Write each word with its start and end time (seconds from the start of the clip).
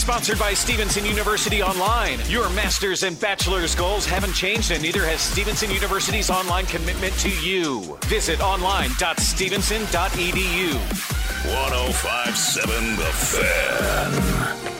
Sponsored 0.00 0.38
by 0.38 0.54
Stevenson 0.54 1.04
University 1.04 1.62
Online. 1.62 2.18
Your 2.26 2.48
master's 2.50 3.02
and 3.02 3.18
bachelor's 3.20 3.74
goals 3.74 4.06
haven't 4.06 4.32
changed, 4.32 4.70
and 4.70 4.82
neither 4.82 5.04
has 5.04 5.20
Stevenson 5.20 5.70
University's 5.70 6.30
online 6.30 6.64
commitment 6.64 7.12
to 7.18 7.28
you. 7.28 7.98
Visit 8.06 8.40
online.stevenson.edu. 8.40 10.72
1057 11.44 12.96
The 12.96 13.12
Fan. 13.12 14.79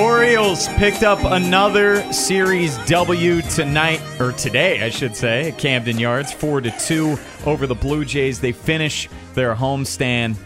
Orioles 0.00 0.66
picked 0.78 1.02
up 1.02 1.18
another 1.24 2.10
series 2.10 2.78
W 2.86 3.42
tonight 3.42 4.00
or 4.18 4.32
today, 4.32 4.82
I 4.82 4.88
should 4.88 5.14
say, 5.14 5.50
at 5.50 5.58
Camden 5.58 5.98
Yards, 5.98 6.32
four 6.32 6.62
to 6.62 6.70
two 6.78 7.18
over 7.44 7.66
the 7.66 7.74
Blue 7.74 8.06
Jays. 8.06 8.40
They 8.40 8.52
finish 8.52 9.10
their 9.34 9.54
homestand 9.54 10.36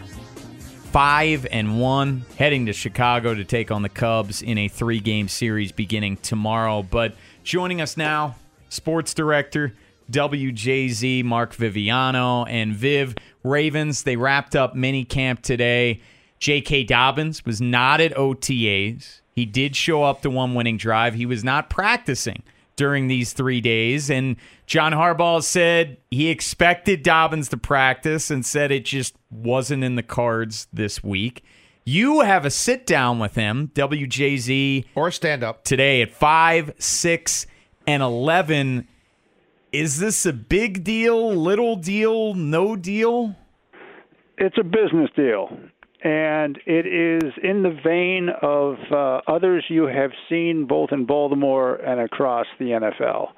five 0.91 1.47
and 1.49 1.79
one, 1.79 2.25
heading 2.37 2.65
to 2.65 2.73
Chicago 2.73 3.33
to 3.33 3.45
take 3.45 3.71
on 3.71 3.81
the 3.81 3.87
Cubs 3.87 4.41
in 4.41 4.57
a 4.57 4.67
three-game 4.67 5.29
series 5.29 5.71
beginning 5.71 6.17
tomorrow. 6.17 6.83
But 6.83 7.15
joining 7.45 7.79
us 7.79 7.95
now, 7.95 8.35
sports 8.67 9.13
director 9.13 9.73
WJZ 10.11 11.23
Mark 11.23 11.55
Viviano 11.55 12.45
and 12.49 12.73
Viv 12.73 13.15
Ravens. 13.41 14.03
They 14.03 14.17
wrapped 14.17 14.53
up 14.53 14.75
mini 14.75 15.05
camp 15.05 15.43
today. 15.43 16.01
J.K. 16.39 16.83
Dobbins 16.83 17.45
was 17.45 17.61
not 17.61 18.01
at 18.01 18.13
OTAs. 18.15 19.21
He 19.35 19.45
did 19.45 19.75
show 19.75 20.03
up 20.03 20.21
to 20.21 20.29
one 20.29 20.55
winning 20.55 20.77
drive. 20.77 21.13
He 21.13 21.25
was 21.25 21.43
not 21.43 21.69
practicing 21.69 22.41
during 22.77 23.07
these 23.07 23.33
three 23.33 23.59
days. 23.59 24.09
And 24.09 24.37
John 24.65 24.93
Harbaugh 24.93 25.43
said 25.43 25.97
he 26.09 26.29
expected 26.29 27.03
Dobbins 27.03 27.49
to 27.49 27.57
practice 27.57 28.31
and 28.31 28.45
said 28.45 28.71
it 28.71 28.85
just 28.85 29.15
wasn't 29.29 29.83
in 29.83 29.95
the 29.95 30.03
cards 30.03 30.67
this 30.71 31.03
week. 31.03 31.43
You 31.83 32.21
have 32.21 32.45
a 32.45 32.49
sit 32.49 32.87
down 32.87 33.19
with 33.19 33.35
him, 33.35 33.69
WJZ. 33.75 34.85
Or 34.95 35.11
stand 35.11 35.43
up. 35.43 35.63
Today 35.63 36.01
at 36.01 36.11
5, 36.11 36.73
6, 36.79 37.45
and 37.85 38.01
11. 38.01 38.87
Is 39.71 39.99
this 39.99 40.25
a 40.25 40.33
big 40.33 40.83
deal, 40.83 41.35
little 41.35 41.75
deal, 41.75 42.33
no 42.33 42.75
deal? 42.75 43.35
It's 44.37 44.57
a 44.57 44.63
business 44.63 45.09
deal 45.15 45.49
and 46.05 46.59
it 46.67 46.85
is 46.85 47.33
in 47.43 47.63
the 47.63 47.75
vein 47.83 48.29
of 48.43 48.75
uh, 48.91 49.21
others 49.27 49.65
you 49.69 49.87
have 49.87 50.11
seen 50.29 50.67
both 50.67 50.91
in 50.91 51.07
Baltimore 51.07 51.77
and 51.77 51.99
across 51.99 52.45
the 52.59 52.65
NFL. 52.65 53.29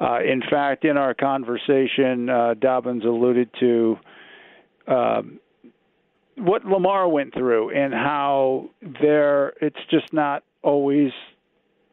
Uh, 0.00 0.18
in 0.20 0.42
fact, 0.50 0.84
in 0.84 0.96
our 0.96 1.14
conversation, 1.14 2.28
uh, 2.28 2.54
Dobbins 2.54 3.04
alluded 3.04 3.50
to 3.60 3.96
um, 4.88 5.38
what 6.36 6.64
Lamar 6.64 7.08
went 7.08 7.34
through 7.34 7.70
and 7.70 7.94
how 7.94 8.70
there 9.00 9.50
it's 9.60 9.78
just 9.88 10.12
not 10.12 10.42
always 10.64 11.12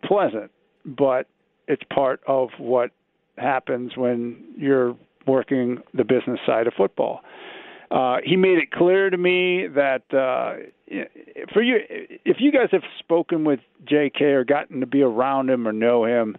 pleasant, 0.04 0.50
but 0.86 1.28
it's 1.68 1.84
part 1.94 2.20
of 2.28 2.50
what 2.58 2.90
happens 3.38 3.92
when 3.96 4.44
you're 4.58 4.98
working 5.28 5.78
the 5.94 6.04
business 6.04 6.40
side 6.48 6.66
of 6.66 6.74
football. 6.74 7.22
He 8.24 8.36
made 8.36 8.58
it 8.58 8.72
clear 8.72 9.10
to 9.10 9.18
me 9.18 9.68
that 9.68 10.04
uh, 10.14 10.56
for 11.54 11.62
you, 11.62 11.78
if 12.26 12.38
you 12.40 12.52
guys 12.52 12.70
have 12.72 12.84
spoken 13.00 13.44
with 13.44 13.60
J.K. 13.88 14.26
or 14.26 14.44
gotten 14.44 14.80
to 14.80 14.86
be 14.86 15.02
around 15.02 15.50
him 15.50 15.68
or 15.68 15.72
know 15.72 16.06
him, 16.06 16.38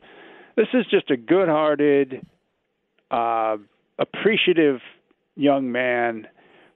this 0.56 0.68
is 0.74 0.84
just 0.90 1.10
a 1.10 1.16
good-hearted, 1.16 2.26
uh, 3.10 3.56
appreciative 3.98 4.80
young 5.36 5.72
man 5.72 6.26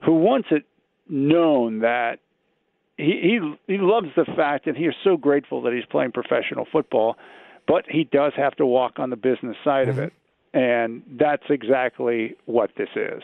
who 0.03 0.13
wants 0.13 0.47
it 0.51 0.63
known 1.07 1.79
that 1.79 2.19
he 2.97 3.39
he 3.67 3.73
he 3.73 3.77
loves 3.77 4.07
the 4.15 4.25
fact 4.25 4.67
and 4.67 4.77
he 4.77 4.85
is 4.85 4.95
so 5.03 5.17
grateful 5.17 5.61
that 5.63 5.73
he's 5.73 5.85
playing 5.85 6.11
professional 6.11 6.65
football, 6.71 7.17
but 7.67 7.85
he 7.89 8.05
does 8.05 8.33
have 8.35 8.55
to 8.55 8.65
walk 8.65 8.99
on 8.99 9.09
the 9.09 9.15
business 9.15 9.57
side 9.63 9.87
mm-hmm. 9.87 9.99
of 9.99 10.05
it, 10.05 10.13
and 10.53 11.03
that's 11.19 11.43
exactly 11.49 12.35
what 12.45 12.71
this 12.77 12.89
is. 12.95 13.21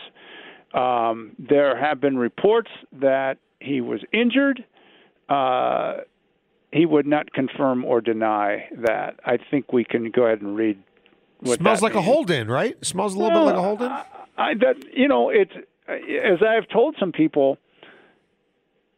Um, 0.74 1.36
there 1.38 1.78
have 1.78 2.00
been 2.00 2.18
reports 2.18 2.70
that 2.94 3.38
he 3.60 3.82
was 3.82 4.02
injured. 4.14 4.64
Uh, 5.28 5.98
he 6.72 6.86
would 6.86 7.06
not 7.06 7.34
confirm 7.34 7.84
or 7.84 8.00
deny 8.02 8.70
that. 8.78 9.20
I 9.26 9.38
think 9.38 9.74
we 9.74 9.84
can 9.84 10.12
go 10.12 10.24
ahead 10.24 10.42
and 10.42 10.56
read. 10.56 10.82
What 11.40 11.60
smells 11.60 11.82
like 11.82 11.94
means. 11.94 12.08
a 12.08 12.10
hold 12.10 12.32
in, 12.32 12.48
right? 12.48 12.78
It 12.80 12.86
smells 12.86 13.16
a 13.16 13.20
little 13.20 13.38
bit 13.38 13.46
like 13.46 13.56
a 13.56 13.62
hold 13.62 13.82
in. 13.82 13.92
I, 13.92 14.06
I, 14.38 14.54
that 14.56 14.76
you 14.94 15.08
know, 15.08 15.30
it's 15.30 15.52
as 15.88 16.40
I've 16.42 16.70
told 16.70 16.96
some 17.00 17.12
people, 17.12 17.58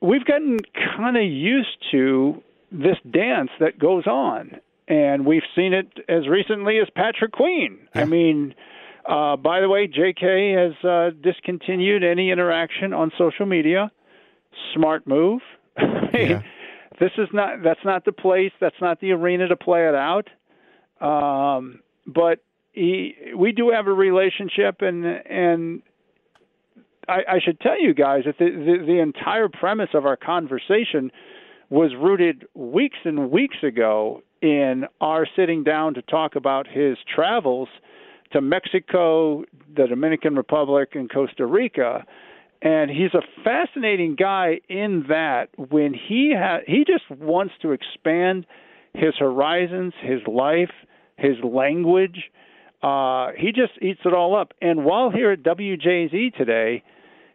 we've 0.01 0.25
gotten 0.25 0.59
kind 0.95 1.17
of 1.17 1.23
used 1.23 1.77
to 1.91 2.43
this 2.71 2.97
dance 3.09 3.49
that 3.59 3.79
goes 3.79 4.05
on, 4.05 4.59
and 4.87 5.25
we've 5.25 5.43
seen 5.55 5.73
it 5.73 5.87
as 6.07 6.27
recently 6.27 6.79
as 6.79 6.89
Patrick 6.95 7.31
Queen. 7.31 7.79
Yeah. 7.95 8.01
I 8.01 8.05
mean 8.05 8.53
uh, 9.07 9.35
by 9.35 9.59
the 9.59 9.69
way, 9.69 9.87
J.K. 9.87 10.53
has 10.53 10.89
uh, 10.89 11.09
discontinued 11.21 12.03
any 12.03 12.31
interaction 12.31 12.93
on 12.93 13.11
social 13.17 13.45
media. 13.45 13.91
Smart 14.73 15.07
move. 15.07 15.41
yeah. 16.13 16.41
This 16.99 17.11
is 17.17 17.27
not. 17.33 17.63
That's 17.63 17.83
not 17.83 18.05
the 18.05 18.11
place. 18.11 18.51
That's 18.61 18.79
not 18.79 18.99
the 19.01 19.11
arena 19.11 19.47
to 19.47 19.55
play 19.55 19.87
it 19.87 19.95
out. 19.95 20.29
Um, 21.01 21.81
but 22.05 22.39
he, 22.71 23.15
we 23.35 23.51
do 23.51 23.71
have 23.71 23.87
a 23.87 23.93
relationship, 23.93 24.81
and 24.81 25.05
and 25.05 25.81
I, 27.07 27.21
I 27.27 27.39
should 27.43 27.59
tell 27.59 27.81
you 27.81 27.93
guys 27.93 28.23
that 28.25 28.37
the, 28.37 28.45
the 28.45 28.85
the 28.85 28.99
entire 28.99 29.49
premise 29.49 29.89
of 29.93 30.05
our 30.05 30.17
conversation 30.17 31.11
was 31.69 31.91
rooted 31.99 32.45
weeks 32.53 32.99
and 33.03 33.31
weeks 33.31 33.57
ago 33.63 34.21
in 34.41 34.85
our 35.01 35.25
sitting 35.35 35.63
down 35.63 35.95
to 35.95 36.01
talk 36.03 36.35
about 36.35 36.67
his 36.67 36.97
travels 37.15 37.69
to 38.33 38.41
Mexico, 38.41 39.43
the 39.75 39.87
Dominican 39.87 40.35
Republic, 40.35 40.89
and 40.93 41.11
Costa 41.11 41.45
Rica. 41.45 42.05
And 42.61 42.89
he's 42.89 43.13
a 43.13 43.21
fascinating 43.43 44.15
guy 44.15 44.61
in 44.69 45.05
that 45.09 45.47
when 45.57 45.93
he 45.93 46.33
ha- 46.37 46.61
he 46.65 46.85
just 46.85 47.09
wants 47.09 47.53
to 47.61 47.71
expand 47.71 48.45
his 48.93 49.13
horizons, 49.17 49.93
his 50.01 50.21
life, 50.27 50.71
his 51.17 51.35
language. 51.43 52.31
Uh, 52.81 53.31
he 53.37 53.51
just 53.51 53.73
eats 53.81 54.01
it 54.05 54.13
all 54.13 54.35
up. 54.35 54.53
And 54.61 54.85
while 54.85 55.09
here 55.09 55.31
at 55.31 55.43
WJZ 55.43 56.35
today, 56.35 56.83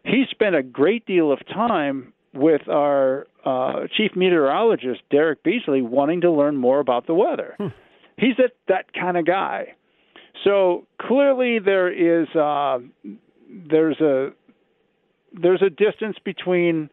he 0.03 0.25
spent 0.29 0.55
a 0.55 0.63
great 0.63 1.05
deal 1.05 1.31
of 1.31 1.39
time 1.47 2.13
with 2.33 2.67
our 2.67 3.27
uh, 3.45 3.87
chief 3.95 4.11
meteorologist 4.15 5.01
Derek 5.11 5.43
Beasley, 5.43 5.81
wanting 5.81 6.21
to 6.21 6.31
learn 6.31 6.57
more 6.57 6.79
about 6.79 7.07
the 7.07 7.13
weather. 7.13 7.55
Hmm. 7.57 7.67
He's 8.17 8.35
that 8.37 8.51
that 8.67 8.93
kind 8.93 9.17
of 9.17 9.25
guy. 9.25 9.75
So 10.43 10.85
clearly 11.01 11.59
there 11.59 11.91
is 11.91 12.27
uh, 12.35 12.79
there's 13.69 13.99
a 13.99 14.29
there's 15.33 15.61
a 15.61 15.69
distance 15.69 16.17
between 16.23 16.89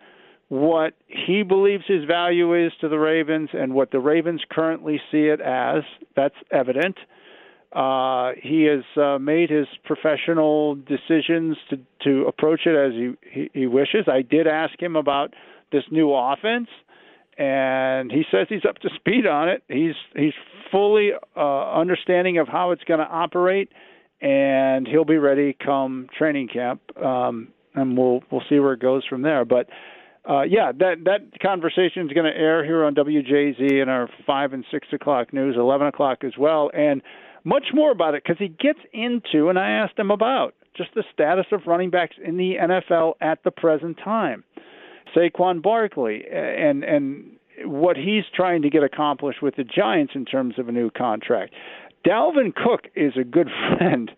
what 0.49 0.95
he 1.07 1.43
believes 1.43 1.85
his 1.87 2.05
value 2.05 2.67
is 2.67 2.73
to 2.81 2.89
the 2.89 2.99
Ravens 2.99 3.51
and 3.53 3.75
what 3.75 3.91
the 3.91 3.99
Ravens 3.99 4.43
currently 4.51 5.01
see 5.11 5.25
it 5.27 5.41
as. 5.41 5.83
That's 6.15 6.37
evident. 6.53 6.97
Uh, 7.73 8.33
he 8.41 8.65
has 8.65 8.85
uh, 8.97 9.19
made 9.19 9.51
his 9.51 9.67
professional 9.85 10.77
decisions 10.77 11.57
to 11.71 11.79
to 12.05 12.27
approach 12.27 12.61
it 12.65 12.77
as 12.77 12.93
he, 12.93 13.13
he, 13.31 13.51
he 13.61 13.67
wishes. 13.67 14.07
I 14.07 14.23
did 14.23 14.47
ask 14.47 14.81
him 14.81 14.97
about 14.97 15.35
this 15.73 15.83
new 15.91 16.13
offense, 16.15 16.69
and 17.39 18.11
he 18.11 18.23
says 18.31 18.47
he's 18.49 18.65
up 18.69 18.79
to 18.79 18.89
speed 18.97 19.27
on 19.27 19.49
it. 19.49 19.63
He's 19.69 19.95
he's 20.15 20.33
fully 20.71 21.11
uh, 21.37 21.73
understanding 21.73 22.39
of 22.39 22.49
how 22.49 22.71
it's 22.71 22.85
going 22.85 23.01
to 23.01 23.07
operate, 23.07 23.71
and 24.21 24.87
he'll 24.87 25.05
be 25.05 25.19
ready 25.19 25.57
come 25.65 26.09
training 26.17 26.49
camp. 26.49 26.81
Um, 26.97 27.49
and 27.75 27.97
we'll 27.97 28.23
we'll 28.31 28.43
see 28.49 28.59
where 28.59 28.73
it 28.73 28.81
goes 28.81 29.05
from 29.07 29.23
there. 29.23 29.45
But 29.45 29.69
uh, 30.29 30.43
yeah, 30.43 30.73
that 30.73 31.05
that 31.05 31.41
conversation 31.41 32.07
is 32.07 32.13
going 32.13 32.31
to 32.31 32.37
air 32.37 32.65
here 32.65 32.85
on 32.85 32.95
WJZ 32.95 33.83
in 33.83 33.89
our 33.89 34.09
five 34.27 34.53
and 34.53 34.65
six 34.71 34.89
o'clock 34.93 35.33
news, 35.33 35.57
eleven 35.57 35.87
o'clock 35.87 36.25
as 36.25 36.33
well, 36.39 36.71
and 36.75 37.03
much 37.45 37.67
more 37.73 37.93
about 37.93 38.15
it 38.15 38.25
because 38.25 38.39
he 38.39 38.49
gets 38.49 38.81
into, 38.93 39.49
and 39.49 39.59
I 39.59 39.71
asked 39.71 39.99
him 39.99 40.11
about 40.11 40.55
just 40.77 40.91
the 40.95 41.05
status 41.13 41.47
of 41.53 41.61
running 41.67 41.91
backs 41.91 42.17
in 42.23 42.37
the 42.37 42.55
NFL 42.61 43.15
at 43.21 43.45
the 43.45 43.51
present 43.51 43.99
time. 44.03 44.43
Saquon 45.15 45.63
Barkley 45.63 46.25
and 46.31 46.85
and 46.85 47.37
what 47.65 47.97
he's 47.97 48.25
trying 48.35 48.63
to 48.63 48.71
get 48.71 48.83
accomplished 48.83 49.43
with 49.43 49.57
the 49.57 49.65
Giants 49.65 50.13
in 50.15 50.25
terms 50.25 50.59
of 50.59 50.69
a 50.69 50.73
new 50.73 50.91
contract. 50.91 51.55
Dalvin 52.07 52.55
Cook 52.55 52.89
is 52.95 53.15
a 53.19 53.25
good 53.25 53.49
friend 53.79 54.11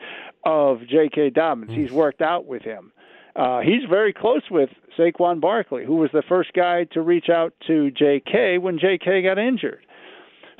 of 0.44 0.80
J.K. 0.88 1.30
Dobbins. 1.30 1.72
He's 1.72 1.92
worked 1.92 2.20
out 2.20 2.46
with 2.46 2.62
him. 2.62 2.92
Uh, 3.36 3.60
he's 3.60 3.84
very 3.88 4.12
close 4.12 4.42
with 4.50 4.70
Saquon 4.98 5.40
Barkley, 5.40 5.84
who 5.84 5.96
was 5.96 6.10
the 6.12 6.24
first 6.28 6.52
guy 6.52 6.84
to 6.92 7.00
reach 7.00 7.28
out 7.28 7.54
to 7.68 7.90
J.K. 7.92 8.58
when 8.58 8.78
J.K. 8.78 9.22
got 9.22 9.38
injured. 9.38 9.86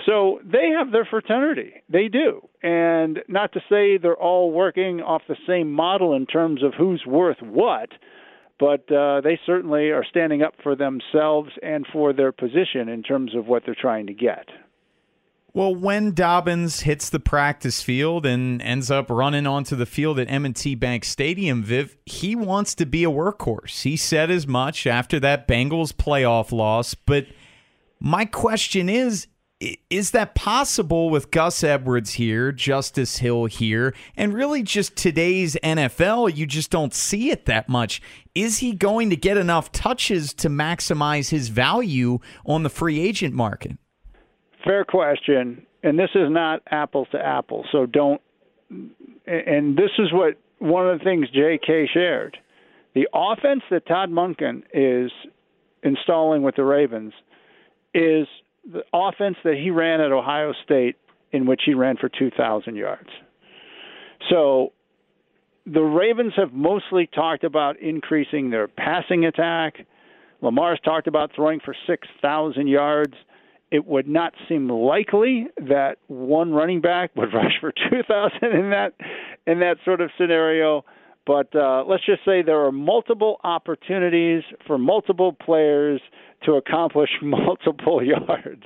So 0.06 0.40
they 0.44 0.69
have 0.69 0.92
their 0.92 1.04
fraternity. 1.04 1.82
They 1.88 2.08
do. 2.08 2.48
And 2.62 3.19
not 3.26 3.52
to 3.54 3.60
say 3.69 3.98
they're 3.98 4.14
all 4.14 4.52
working 4.52 5.00
off 5.00 5.22
the 5.28 5.36
same 5.46 5.72
model 5.72 6.14
in 6.14 6.24
terms 6.24 6.62
of 6.62 6.72
who's 6.74 7.04
worth 7.04 7.42
what, 7.42 7.88
but 8.58 8.90
uh, 8.93 9.20
they 9.20 9.38
certainly 9.46 9.90
are 9.90 10.05
standing 10.05 10.43
up 10.43 10.55
for 10.62 10.75
themselves 10.75 11.50
and 11.62 11.87
for 11.93 12.12
their 12.12 12.32
position 12.32 12.88
in 12.88 13.02
terms 13.02 13.34
of 13.34 13.46
what 13.46 13.62
they're 13.64 13.76
trying 13.78 14.06
to 14.06 14.14
get. 14.14 14.49
Well, 15.55 15.75
when 15.75 16.12
Dobbins 16.12 16.81
hits 16.81 17.08
the 17.08 17.19
practice 17.19 17.82
field 17.82 18.26
and 18.26 18.60
ends 18.60 18.90
up 18.90 19.10
running 19.10 19.46
onto 19.46 19.75
the 19.75 19.87
field 19.87 20.20
at 20.20 20.31
M&T 20.31 20.75
Bank 20.75 21.05
Stadium, 21.05 21.62
Viv, 21.62 21.96
he 22.05 22.37
wants 22.37 22.75
to 22.76 22.87
be 22.87 23.02
a 23.02 23.10
workhorse. 23.10 23.82
He 23.82 23.96
said 23.96 24.31
as 24.31 24.46
much 24.46 24.87
after 24.87 25.19
that 25.20 25.49
Bengals 25.49 25.93
playoff 25.93 26.52
loss, 26.52 26.94
but 26.94 27.26
my 27.99 28.25
question 28.25 28.88
is 28.88 29.26
is 29.60 30.12
that 30.12 30.34
possible 30.34 31.10
with 31.10 31.31
Gus 31.31 31.64
Edwards 31.64 32.14
here, 32.14 32.52
Justice 32.52 33.19
Hill 33.19 33.46
here, 33.46 33.94
and 34.16 34.32
really 34.32 34.62
just 34.62 34.94
today's 34.94 35.56
NFL? 35.64 36.37
You 36.37 36.46
just 36.46 36.70
don't 36.70 36.94
see 36.94 37.31
it 37.31 37.46
that 37.46 37.69
much. 37.69 38.00
Is 38.34 38.58
he 38.58 38.72
going 38.72 39.10
to 39.10 39.16
get 39.16 39.37
enough 39.37 39.72
touches 39.72 40.32
to 40.34 40.49
maximize 40.49 41.31
his 41.31 41.49
value 41.49 42.20
on 42.46 42.62
the 42.62 42.70
free 42.70 43.00
agent 43.00 43.34
market? 43.34 43.78
Fair 44.64 44.84
question. 44.84 45.66
And 45.82 45.99
this 45.99 46.10
is 46.14 46.31
not 46.31 46.62
apples 46.70 47.08
to 47.12 47.19
apples. 47.19 47.66
So 47.72 47.87
don't. 47.87 48.20
And 49.26 49.76
this 49.76 49.90
is 49.99 50.12
what 50.12 50.34
one 50.58 50.88
of 50.88 50.99
the 50.99 51.05
things 51.05 51.28
J.K. 51.31 51.88
shared. 51.93 52.37
The 52.94 53.08
offense 53.14 53.62
that 53.70 53.87
Todd 53.87 54.10
Monken 54.10 54.62
is 54.72 55.10
installing 55.82 56.43
with 56.43 56.56
the 56.56 56.64
Ravens 56.64 57.12
is 57.94 58.26
the 58.70 58.82
offense 58.93 59.37
that 59.44 59.55
he 59.55 59.70
ran 59.70 60.00
at 60.00 60.12
Ohio 60.12 60.53
State, 60.65 60.97
in 61.32 61.47
which 61.47 61.62
he 61.65 61.75
ran 61.75 61.97
for 61.97 62.09
2,000 62.09 62.76
yards. 62.76 63.09
So 64.31 64.73
the 65.67 65.82
Ravens 65.82 66.32
have 66.37 66.53
mostly 66.53 67.06
talked 67.06 67.44
about 67.44 67.79
increasing 67.81 68.50
their 68.50 68.69
passing 68.69 69.25
attack. 69.25 69.87
Lamar's 70.41 70.81
talked 70.85 71.06
about 71.06 71.31
throwing 71.35 71.61
for 71.61 71.75
6,000 71.87 72.67
yards. 72.67 73.15
It 73.70 73.87
would 73.87 74.09
not 74.09 74.32
seem 74.49 74.69
likely 74.70 75.49
that 75.59 75.97
one 76.06 76.53
running 76.53 76.81
back 76.81 77.15
would 77.17 77.35
rush 77.35 77.53
for 77.61 77.73
2,000 77.73 78.38
in 78.43 78.70
that 78.70 78.94
in 79.47 79.61
that 79.61 79.76
sort 79.85 80.00
of 80.00 80.11
scenario. 80.19 80.85
But 81.28 81.54
uh, 81.54 81.84
let's 81.86 82.06
just 82.06 82.25
say 82.25 82.40
there 82.40 82.64
are 82.64 82.72
multiple 82.72 83.38
opportunities 83.44 84.44
for 84.66 84.78
multiple 84.78 85.34
players 85.34 86.00
to 86.46 86.52
accomplish 86.54 87.10
multiple 87.22 88.02
yards. 88.02 88.64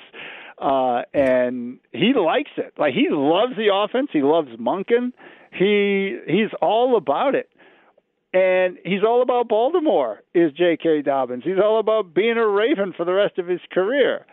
Uh, 0.59 1.03
and 1.13 1.81
he 1.91 2.13
likes 2.15 2.53
it. 2.57 2.73
Like 2.79 2.95
he 2.95 3.09
loves 3.11 3.57
the 3.57 3.75
offense. 3.75 4.11
He 4.13 4.23
loves 4.23 4.51
Monken. 4.61 5.13
He 5.53 6.19
he's 6.29 6.51
all 6.63 6.97
about 6.97 7.35
it. 7.35 7.51
And 8.33 8.79
he's 8.85 9.03
all 9.05 9.23
about 9.23 9.49
Baltimore, 9.49 10.23
is 10.33 10.53
J.K. 10.53 11.03
Dobbins. 11.03 11.43
He's 11.45 11.59
all 11.63 11.81
about 11.81 12.15
being 12.15 12.39
a 12.39 12.47
Raven 12.47 12.95
for 12.97 13.05
the 13.05 13.13
rest 13.13 13.39
of 13.39 13.49
his 13.49 13.61
career. 13.73 14.25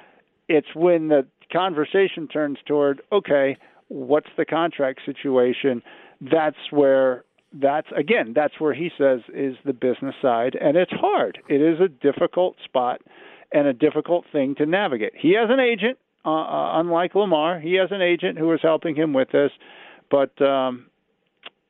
It's 0.48 0.74
when 0.74 1.10
the 1.10 1.26
conversation 1.52 2.28
turns 2.28 2.60
toward, 2.66 3.02
okay, 3.12 3.58
what's 3.90 4.30
the 4.38 4.46
contract 4.46 5.02
situation? 5.06 5.82
That's 6.22 6.56
where 6.72 7.26
that's 7.52 7.88
again 7.98 8.34
that's 8.36 8.60
where 8.60 8.74
he 8.74 8.92
says 8.98 9.22
is 9.34 9.56
the 9.66 9.74
business 9.74 10.16
side 10.22 10.56
and 10.60 10.78
it's 10.78 10.92
hard. 10.92 11.40
It 11.50 11.62
is 11.62 11.80
a 11.80 11.88
difficult 11.88 12.58
spot 12.64 13.02
and 13.52 13.68
a 13.68 13.74
difficult 13.74 14.26
thing 14.32 14.56
to 14.56 14.66
navigate. 14.66 15.14
He 15.16 15.34
has 15.34 15.50
an 15.50 15.60
agent 15.60 15.98
uh, 16.26 16.30
uh, 16.30 16.80
unlike 16.80 17.16
lamar. 17.16 17.60
He 17.60 17.76
has 17.76 17.90
an 17.92 18.02
agent 18.02 18.38
who 18.38 18.52
is 18.54 18.60
helping 18.62 18.96
him 18.96 19.14
with 19.14 19.30
this 19.32 19.52
but 20.10 20.40
um, 20.42 20.88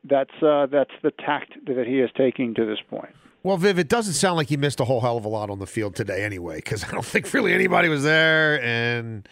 that's 0.03 0.31
uh, 0.41 0.67
that's 0.67 0.91
the 1.03 1.11
tact 1.11 1.53
that 1.65 1.85
he 1.87 1.99
is 1.99 2.09
taking 2.15 2.53
to 2.55 2.65
this 2.65 2.79
point. 2.89 3.13
Well, 3.43 3.57
Viv, 3.57 3.79
it 3.79 3.87
doesn't 3.87 4.13
sound 4.13 4.35
like 4.35 4.49
he 4.49 4.57
missed 4.57 4.79
a 4.79 4.85
whole 4.85 5.01
hell 5.01 5.17
of 5.17 5.23
a 5.23 5.29
lot 5.29 5.49
on 5.49 5.59
the 5.59 5.67
field 5.67 5.95
today 5.95 6.23
anyway, 6.23 6.57
because 6.57 6.83
I 6.83 6.91
don't 6.91 7.05
think 7.05 7.33
really 7.33 7.53
anybody 7.53 7.89
was 7.89 8.03
there, 8.03 8.61
and 8.63 9.27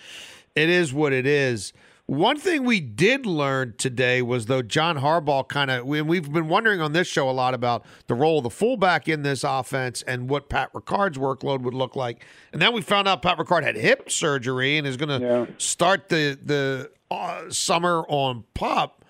it 0.56 0.70
is 0.70 0.94
what 0.94 1.14
it 1.14 1.26
is. 1.26 1.74
One 2.08 2.38
thing 2.38 2.64
we 2.64 2.80
did 2.80 3.26
learn 3.26 3.74
today 3.78 4.22
was 4.22 4.46
though 4.46 4.62
John 4.62 5.00
Harbaugh 5.00 5.46
kind 5.46 5.70
of 5.70 5.86
we've 5.86 6.32
been 6.32 6.48
wondering 6.48 6.80
on 6.80 6.94
this 6.94 7.06
show 7.06 7.30
a 7.30 7.32
lot 7.32 7.54
about 7.54 7.86
the 8.08 8.14
role 8.16 8.38
of 8.38 8.44
the 8.44 8.50
fullback 8.50 9.10
in 9.10 9.24
this 9.24 9.44
offense 9.44 10.04
and 10.04 10.30
what 10.30 10.48
Pat 10.48 10.72
Ricard's 10.72 11.18
workload 11.18 11.64
would 11.64 11.74
look 11.74 11.98
like. 11.98 12.26
And 12.54 12.62
then 12.62 12.72
we 12.72 12.82
found 12.82 13.10
out 13.10 13.22
Pat 13.22 13.38
Ricard 13.38 13.64
had 13.64 13.76
hip 13.76 14.10
surgery 14.10 14.78
and 14.78 14.88
is 14.88 14.96
going 14.96 15.20
to 15.20 15.28
yeah. 15.28 15.46
start 15.58 16.08
the 16.08 16.40
the 16.42 16.90
uh, 17.12 17.50
summer 17.50 18.06
on 18.08 18.46
PUP. 18.54 19.04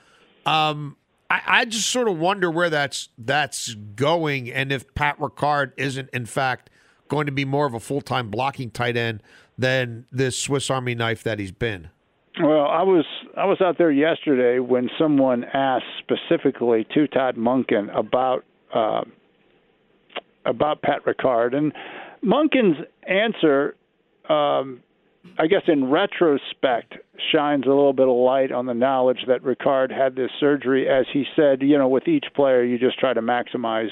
Um, 0.47 0.97
I, 1.29 1.41
I 1.45 1.65
just 1.65 1.91
sort 1.91 2.07
of 2.07 2.17
wonder 2.17 2.49
where 2.49 2.71
that's 2.71 3.09
that's 3.19 3.75
going 3.75 4.51
and 4.51 4.71
if 4.71 4.91
Pat 4.95 5.19
Ricard 5.19 5.73
isn't 5.77 6.09
in 6.13 6.25
fact 6.25 6.71
going 7.09 7.27
to 7.27 7.31
be 7.31 7.45
more 7.45 7.67
of 7.67 7.75
a 7.75 7.79
full 7.79 8.01
time 8.01 8.31
blocking 8.31 8.71
tight 8.71 8.97
end 8.97 9.21
than 9.55 10.07
this 10.11 10.35
Swiss 10.35 10.71
Army 10.71 10.95
knife 10.95 11.21
that 11.21 11.38
he's 11.38 11.51
been. 11.51 11.89
Well, 12.41 12.67
I 12.67 12.83
was 12.83 13.06
I 13.35 13.45
was 13.45 13.59
out 13.61 13.77
there 13.77 13.91
yesterday 13.91 14.59
when 14.59 14.89
someone 14.99 15.44
asked 15.44 15.85
specifically 15.99 16.85
to 16.94 17.07
Todd 17.07 17.35
Monken 17.35 17.95
about 17.97 18.44
uh, 18.73 19.01
about 20.45 20.81
Pat 20.81 21.03
Ricard, 21.06 21.56
and 21.56 21.73
Monken's 22.23 22.85
answer, 23.07 23.75
um, 24.29 24.81
I 25.39 25.47
guess, 25.47 25.63
in 25.67 25.89
retrospect, 25.89 26.95
shines 27.31 27.65
a 27.65 27.69
little 27.69 27.94
bit 27.94 28.07
of 28.07 28.15
light 28.15 28.51
on 28.51 28.65
the 28.65 28.73
knowledge 28.73 29.19
that 29.27 29.41
Ricard 29.44 29.91
had 29.91 30.15
this 30.15 30.29
surgery. 30.39 30.87
As 30.87 31.06
he 31.11 31.25
said, 31.35 31.61
you 31.61 31.77
know, 31.77 31.87
with 31.87 32.07
each 32.07 32.25
player, 32.35 32.63
you 32.63 32.77
just 32.77 32.99
try 32.99 33.13
to 33.13 33.21
maximize, 33.21 33.89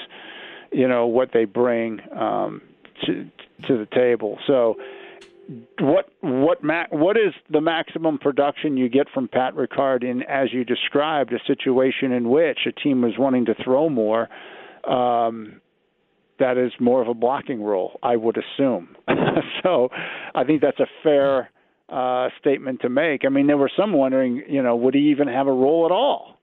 you 0.70 0.86
know, 0.86 1.06
what 1.06 1.30
they 1.32 1.46
bring 1.46 2.00
um, 2.16 2.62
to 3.06 3.28
to 3.66 3.78
the 3.78 3.88
table. 3.92 4.38
So 4.46 4.76
what 5.78 6.08
what 6.20 6.62
ma- 6.64 6.86
what 6.90 7.16
is 7.16 7.32
the 7.50 7.60
maximum 7.60 8.18
production 8.18 8.76
you 8.76 8.88
get 8.88 9.06
from 9.12 9.28
Pat 9.28 9.54
Ricard 9.54 10.02
in 10.02 10.22
as 10.22 10.52
you 10.52 10.64
described 10.64 11.32
a 11.32 11.38
situation 11.46 12.12
in 12.12 12.28
which 12.28 12.58
a 12.66 12.72
team 12.72 13.02
was 13.02 13.12
wanting 13.18 13.44
to 13.46 13.54
throw 13.62 13.88
more 13.88 14.28
um, 14.88 15.60
that 16.38 16.58
is 16.58 16.72
more 16.80 17.00
of 17.00 17.08
a 17.08 17.14
blocking 17.14 17.62
role 17.62 17.98
I 18.02 18.16
would 18.16 18.36
assume. 18.36 18.96
So 19.62 19.88
I 20.34 20.44
think 20.44 20.62
that's 20.62 20.78
a 20.78 20.86
fair 21.02 21.50
uh, 21.88 22.28
statement 22.40 22.80
to 22.82 22.88
make. 22.88 23.24
I 23.24 23.28
mean 23.28 23.46
there 23.46 23.56
were 23.56 23.70
some 23.76 23.92
wondering 23.92 24.42
you 24.48 24.62
know 24.62 24.74
would 24.76 24.94
he 24.94 25.10
even 25.10 25.28
have 25.28 25.46
a 25.46 25.52
role 25.52 25.86
at 25.86 25.92
all 25.92 26.38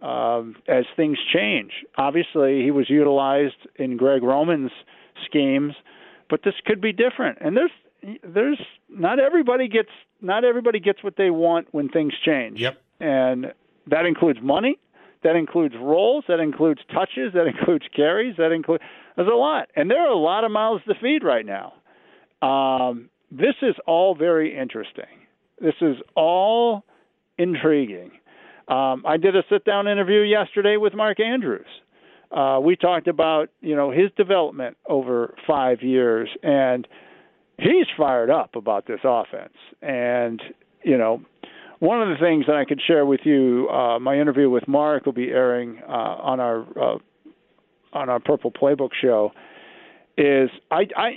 um, 0.00 0.56
as 0.68 0.84
things 0.96 1.18
change? 1.34 1.72
Obviously 1.98 2.62
he 2.62 2.70
was 2.70 2.88
utilized 2.88 3.56
in 3.76 3.96
Greg 3.96 4.22
Roman's 4.22 4.70
schemes 5.26 5.74
but 6.28 6.40
this 6.44 6.54
could 6.66 6.80
be 6.80 6.92
different. 6.92 7.38
And 7.40 7.56
there's 7.56 7.70
there's 8.22 8.60
not 8.88 9.18
everybody 9.18 9.68
gets 9.68 9.90
not 10.20 10.44
everybody 10.44 10.80
gets 10.80 11.02
what 11.02 11.16
they 11.16 11.30
want 11.30 11.68
when 11.72 11.88
things 11.88 12.12
change. 12.24 12.60
Yep. 12.60 12.80
And 13.00 13.52
that 13.88 14.06
includes 14.06 14.40
money, 14.42 14.78
that 15.22 15.36
includes 15.36 15.74
roles, 15.80 16.24
that 16.28 16.40
includes 16.40 16.80
touches, 16.92 17.32
that 17.34 17.46
includes 17.58 17.84
carries, 17.94 18.36
that 18.36 18.52
includes 18.52 18.82
there's 19.16 19.28
a 19.28 19.34
lot. 19.34 19.68
And 19.74 19.90
there 19.90 20.00
are 20.00 20.10
a 20.10 20.18
lot 20.18 20.44
of 20.44 20.50
mouths 20.50 20.82
to 20.86 20.94
feed 21.00 21.22
right 21.24 21.44
now. 21.44 21.74
Um, 22.42 23.08
this 23.30 23.54
is 23.62 23.74
all 23.86 24.14
very 24.14 24.56
interesting. 24.56 25.26
This 25.60 25.74
is 25.80 25.96
all 26.14 26.84
intriguing. 27.38 28.12
Um, 28.68 29.04
I 29.06 29.16
did 29.16 29.36
a 29.36 29.42
sit 29.48 29.64
down 29.64 29.88
interview 29.88 30.20
yesterday 30.20 30.76
with 30.76 30.94
Mark 30.94 31.20
Andrews. 31.20 31.66
Uh, 32.30 32.58
we 32.60 32.76
talked 32.76 33.06
about 33.06 33.50
you 33.60 33.76
know 33.76 33.90
his 33.90 34.10
development 34.16 34.76
over 34.86 35.34
five 35.46 35.82
years 35.82 36.28
and 36.42 36.86
he's 37.58 37.86
fired 37.96 38.30
up 38.30 38.56
about 38.56 38.86
this 38.86 39.00
offense. 39.04 39.54
And, 39.82 40.42
you 40.82 40.98
know, 40.98 41.22
one 41.78 42.00
of 42.00 42.08
the 42.08 42.22
things 42.22 42.46
that 42.46 42.56
I 42.56 42.64
could 42.64 42.80
share 42.86 43.04
with 43.04 43.20
you, 43.24 43.68
uh, 43.68 43.98
my 43.98 44.18
interview 44.18 44.48
with 44.48 44.66
Mark 44.66 45.06
will 45.06 45.12
be 45.12 45.28
airing 45.30 45.80
uh, 45.86 45.90
on 45.90 46.40
our 46.40 46.60
uh, 46.60 46.98
on 47.92 48.08
our 48.08 48.20
Purple 48.20 48.50
Playbook 48.50 48.90
show. 49.00 49.32
Is 50.16 50.50
I, 50.70 50.86
I 50.96 51.10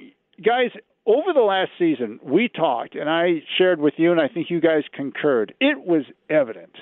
guys 0.43 0.71
over 1.05 1.33
the 1.33 1.41
last 1.41 1.71
season 1.79 2.19
we 2.21 2.49
talked 2.49 2.95
and 2.95 3.09
I 3.09 3.41
shared 3.57 3.79
with 3.79 3.93
you, 3.97 4.11
and 4.11 4.19
I 4.19 4.27
think 4.27 4.49
you 4.49 4.59
guys 4.59 4.83
concurred. 4.93 5.53
It 5.61 5.85
was 5.85 6.03
evident 6.29 6.75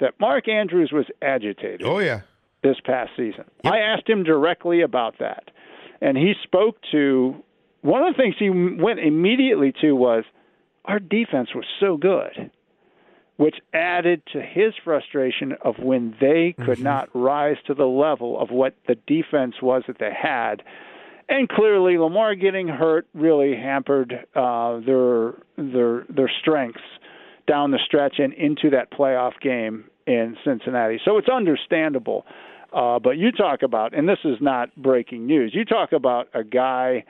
that 0.00 0.20
Mark 0.20 0.48
Andrews 0.48 0.90
was 0.92 1.06
agitated. 1.22 1.82
Oh 1.84 2.00
yeah, 2.00 2.20
this 2.62 2.76
past 2.84 3.10
season. 3.16 3.44
Yep. 3.64 3.72
I 3.72 3.78
asked 3.78 4.08
him 4.08 4.22
directly 4.22 4.82
about 4.82 5.18
that, 5.20 5.50
and 6.02 6.18
he 6.18 6.34
spoke 6.44 6.76
to 6.92 7.42
one 7.82 8.02
of 8.02 8.14
the 8.14 8.22
things 8.22 8.34
he 8.38 8.50
went 8.50 8.98
immediately 8.98 9.72
to 9.80 9.92
was 9.92 10.24
our 10.84 10.98
defense 10.98 11.50
was 11.54 11.64
so 11.80 11.96
good 11.96 12.50
which 13.38 13.54
added 13.72 14.20
to 14.32 14.42
his 14.42 14.74
frustration 14.82 15.54
of 15.62 15.78
when 15.78 16.14
they 16.20 16.54
could 16.58 16.78
mm-hmm. 16.78 16.82
not 16.82 17.08
rise 17.14 17.56
to 17.68 17.72
the 17.72 17.86
level 17.86 18.38
of 18.38 18.50
what 18.50 18.74
the 18.88 18.96
defense 19.06 19.54
was 19.62 19.84
that 19.86 19.96
they 20.00 20.10
had. 20.12 20.60
And 21.28 21.48
clearly, 21.48 21.98
Lamar 21.98 22.34
getting 22.34 22.66
hurt 22.66 23.06
really 23.14 23.54
hampered 23.54 24.12
uh, 24.34 24.80
their 24.80 25.34
their 25.56 26.04
their 26.08 26.30
strengths 26.40 26.80
down 27.46 27.70
the 27.70 27.78
stretch 27.86 28.16
and 28.18 28.32
into 28.32 28.70
that 28.70 28.90
playoff 28.90 29.38
game 29.40 29.84
in 30.06 30.36
Cincinnati. 30.44 31.00
So 31.04 31.16
it's 31.16 31.28
understandable. 31.28 32.26
Uh, 32.72 32.98
but 32.98 33.16
you 33.18 33.30
talk 33.30 33.62
about, 33.62 33.96
and 33.96 34.08
this 34.08 34.18
is 34.24 34.36
not 34.40 34.74
breaking 34.76 35.26
news. 35.26 35.52
You 35.54 35.64
talk 35.64 35.92
about 35.92 36.28
a 36.34 36.42
guy 36.42 37.04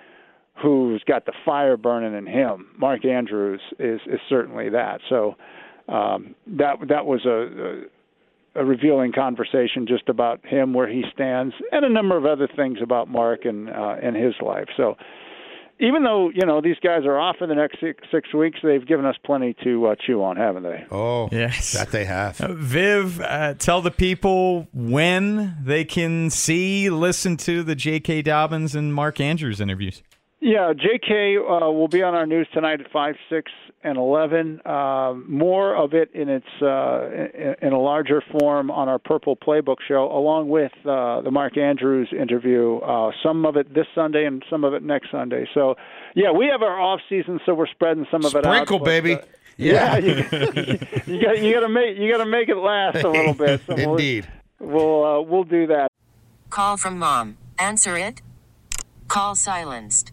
who's 0.63 1.03
got 1.07 1.27
the 1.27 1.33
fire 1.45 1.77
burning 1.77 2.15
in 2.15 2.27
him. 2.27 2.69
Mark 2.79 3.05
Andrews 3.05 3.61
is 3.79 4.01
is 4.07 4.21
certainly 4.29 4.71
that. 4.71 5.01
So 5.09 5.37
um, 5.89 6.35
that 6.47 6.77
that 6.89 7.07
was 7.07 7.25
a, 7.25 8.59
a, 8.59 8.63
a 8.63 8.65
revealing 8.65 9.13
conversation 9.13 9.87
just 9.87 10.09
about 10.09 10.45
him, 10.45 10.75
where 10.75 10.89
he 10.89 11.05
stands, 11.13 11.55
and 11.73 11.85
a 11.85 11.89
number 11.89 12.17
of 12.17 12.27
other 12.27 12.49
things 12.55 12.79
about 12.83 13.09
Mark 13.09 13.45
and 13.45 13.71
uh, 13.71 13.97
and 14.03 14.17
his 14.17 14.35
life. 14.41 14.69
So 14.77 14.97
even 15.81 16.03
though 16.03 16.31
you 16.35 16.45
know 16.45 16.61
these 16.61 16.79
guys 16.83 17.05
are 17.05 17.19
off 17.19 17.37
in 17.41 17.49
the 17.49 17.55
next 17.55 17.81
six, 17.81 18.03
six 18.11 18.35
weeks, 18.35 18.59
they've 18.63 18.87
given 18.87 19.07
us 19.07 19.17
plenty 19.25 19.55
to 19.65 19.87
uh, 19.87 19.95
chew 20.05 20.23
on, 20.23 20.37
haven't 20.37 20.65
they? 20.65 20.85
Oh, 20.91 21.29
yes, 21.31 21.73
that 21.73 21.91
they 21.93 22.05
have. 22.05 22.41
Uh, 22.41 22.55
Viv, 22.55 23.21
uh, 23.21 23.55
tell 23.55 23.81
the 23.81 23.91
people 23.91 24.67
when 24.73 25.57
they 25.63 25.85
can 25.85 26.31
see, 26.31 26.91
listen 26.91 27.37
to 27.39 27.63
the 27.63 27.75
J.K. 27.75 28.23
Dobbins 28.23 28.75
and 28.75 28.93
Mark 28.93 29.21
Andrews 29.21 29.61
interviews. 29.61 30.03
Yeah, 30.41 30.73
J.K. 30.73 31.37
Uh, 31.37 31.71
will 31.71 31.89
be 31.89 32.03
on 32.03 32.15
our 32.15 32.25
news 32.27 32.47
tonight 32.55 32.81
at 32.81 32.93
five, 32.93 33.17
six, 33.29 33.51
and 33.83 33.99
eleven. 33.99 34.61
Uh, 34.65 35.15
more 35.27 35.75
of 35.75 35.95
it 35.95 36.15
in 36.15 36.29
its 36.29 36.47
uh, 36.63 37.09
in, 37.11 37.57
in 37.61 37.73
a 37.73 37.81
larger 37.81 38.23
form 38.39 38.71
on 38.71 38.89
our 38.89 39.01
Purple 39.01 39.37
Playbook 39.37 39.79
show, 39.87 40.05
along 40.05 40.49
with 40.49 40.71
uh, 40.87 41.23
the 41.23 41.33
Mark 41.33 41.59
Andrews 41.59 42.11
interview. 42.13 42.77
Uh, 42.79 43.11
some 43.21 43.45
of 43.47 43.57
it 43.57 43.75
this 43.75 43.87
Sunday 43.97 44.27
and 44.27 44.45
some 44.49 44.63
of 44.63 44.75
it 44.75 44.85
next 44.85 45.11
Sunday. 45.11 45.49
So, 45.55 45.75
yeah, 46.15 46.31
we 46.31 46.47
have 46.47 46.63
our 46.63 46.81
off 46.81 47.01
season, 47.09 47.41
so 47.45 47.55
we're 47.55 47.67
spreading 47.67 48.07
some 48.09 48.25
of 48.25 48.33
it 48.37 48.47
out. 48.47 48.55
Sprinkle, 48.55 48.79
baby. 48.79 49.15
Uh, 49.15 49.23
yeah, 49.57 49.97
yeah 49.97 49.99
you, 49.99 50.15
you 51.07 51.21
got 51.21 51.43
you 51.43 51.53
got 51.53 51.61
to 51.61 51.69
make 51.69 51.99
you 51.99 52.13
got 52.13 52.23
to 52.23 52.31
make 52.31 52.49
it 52.49 52.57
last 52.57 53.03
a 53.03 53.11
little 53.11 53.35
bit. 53.35 53.61
So 53.67 53.75
Indeed, 53.77 54.29
we'll 54.61 54.71
we'll, 54.71 55.05
uh, 55.05 55.21
we'll 55.23 55.45
do 55.45 55.67
that. 55.67 55.91
Call 56.49 56.77
from 56.77 56.97
mom. 56.97 57.39
Answer 57.59 57.99
it. 57.99 58.23
Call 59.09 59.35
silenced. 59.35 60.13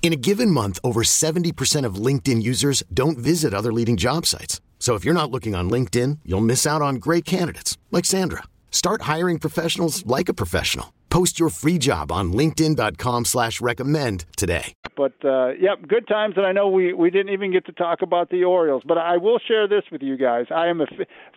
In 0.00 0.12
a 0.12 0.16
given 0.16 0.50
month, 0.50 0.78
over 0.82 1.02
70% 1.02 1.84
of 1.84 1.96
LinkedIn 1.96 2.42
users 2.42 2.82
don't 2.94 3.18
visit 3.18 3.52
other 3.52 3.72
leading 3.72 3.98
job 3.98 4.24
sites. 4.24 4.62
So 4.78 4.94
if 4.94 5.04
you're 5.04 5.12
not 5.12 5.30
looking 5.30 5.54
on 5.54 5.68
LinkedIn, 5.68 6.20
you'll 6.24 6.40
miss 6.40 6.66
out 6.66 6.80
on 6.80 6.94
great 6.96 7.26
candidates 7.26 7.76
like 7.90 8.06
Sandra. 8.06 8.44
Start 8.70 9.02
hiring 9.02 9.38
professionals 9.38 10.06
like 10.06 10.30
a 10.30 10.34
professional. 10.34 10.94
Post 11.10 11.40
your 11.40 11.50
free 11.50 11.78
job 11.78 12.12
on 12.12 12.32
LinkedIn.com 12.32 13.24
slash 13.24 13.60
recommend 13.60 14.24
today. 14.36 14.72
But 14.96 15.14
uh, 15.24 15.48
yep, 15.60 15.86
good 15.88 16.06
times 16.06 16.34
and 16.36 16.46
I 16.46 16.52
know 16.52 16.68
we, 16.68 16.92
we 16.92 17.10
didn't 17.10 17.32
even 17.32 17.52
get 17.52 17.66
to 17.66 17.72
talk 17.72 18.02
about 18.02 18.30
the 18.30 18.44
Orioles, 18.44 18.82
but 18.86 18.98
I 18.98 19.16
will 19.16 19.38
share 19.38 19.66
this 19.66 19.84
with 19.90 20.02
you 20.02 20.16
guys. 20.16 20.46
I 20.54 20.68
am 20.68 20.80
a 20.80 20.86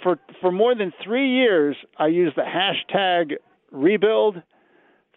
for 0.04 0.20
for 0.40 0.52
more 0.52 0.76
than 0.76 0.92
3 1.04 1.28
years 1.28 1.78
I 1.98 2.08
use 2.08 2.34
the 2.36 2.44
hashtag 2.44 3.34
rebuild. 3.72 4.42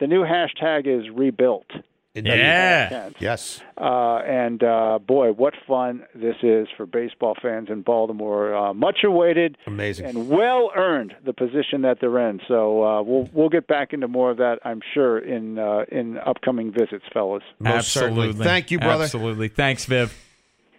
The 0.00 0.06
new 0.06 0.22
hashtag 0.22 0.86
is 0.86 1.10
rebuilt 1.14 1.66
yeah. 2.14 3.10
Yes. 3.18 3.60
Uh, 3.76 4.18
and 4.18 4.62
uh, 4.62 4.98
boy, 5.04 5.32
what 5.32 5.54
fun 5.66 6.04
this 6.14 6.36
is 6.42 6.68
for 6.76 6.86
baseball 6.86 7.34
fans 7.40 7.68
in 7.70 7.82
Baltimore. 7.82 8.54
Uh, 8.54 8.72
much 8.72 8.98
awaited, 9.04 9.58
amazing, 9.66 10.06
and 10.06 10.28
well 10.28 10.70
earned 10.76 11.14
the 11.24 11.32
position 11.32 11.82
that 11.82 11.98
they're 12.00 12.30
in. 12.30 12.40
So 12.46 12.84
uh, 12.84 13.02
we'll 13.02 13.28
we'll 13.32 13.48
get 13.48 13.66
back 13.66 13.92
into 13.92 14.06
more 14.06 14.30
of 14.30 14.36
that, 14.36 14.60
I'm 14.64 14.80
sure, 14.94 15.18
in 15.18 15.58
uh, 15.58 15.84
in 15.90 16.18
upcoming 16.18 16.72
visits, 16.72 17.04
fellas. 17.12 17.42
Most 17.58 17.74
Absolutely. 17.74 18.26
Certainly. 18.26 18.44
Thank 18.44 18.70
you, 18.70 18.78
brother. 18.78 19.04
Absolutely. 19.04 19.48
Thanks, 19.48 19.84
Viv. 19.86 20.16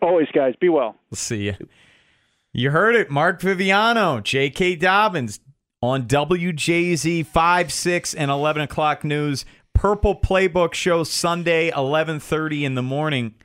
Always, 0.01 0.27
guys. 0.33 0.53
Be 0.59 0.69
well. 0.69 0.95
We'll 1.09 1.17
see 1.17 1.43
you. 1.43 1.55
You 2.53 2.71
heard 2.71 2.95
it, 2.95 3.09
Mark 3.11 3.41
Viviano, 3.41 4.23
J.K. 4.23 4.77
Dobbins 4.77 5.41
on 5.81 6.03
WJZ 6.03 7.25
five, 7.25 7.73
six, 7.73 8.13
and 8.13 8.31
eleven 8.31 8.61
o'clock 8.61 9.03
news 9.03 9.43
Purple 9.75 10.15
Playbook 10.19 10.73
show 10.73 11.03
Sunday, 11.03 11.69
11:30 11.69 12.63
in 12.63 12.73
the 12.75 12.81
morning. 12.81 13.35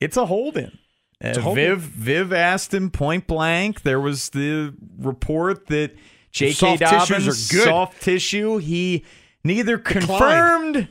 It's 0.00 0.16
a 0.16 0.26
hold-in. 0.26 0.76
Uh, 1.22 1.52
Viv 1.54 1.78
Viv 1.78 2.32
asked 2.32 2.74
him 2.74 2.90
point 2.90 3.28
blank. 3.28 3.82
There 3.82 4.00
was 4.00 4.30
the 4.30 4.74
report 4.98 5.68
that 5.68 5.94
J.K. 6.32 6.52
Soft 6.54 6.80
Dobbins 6.80 7.50
soft 7.64 8.02
tissue. 8.02 8.56
He 8.56 9.04
neither 9.44 9.76
Declined. 9.76 10.08
confirmed 10.08 10.88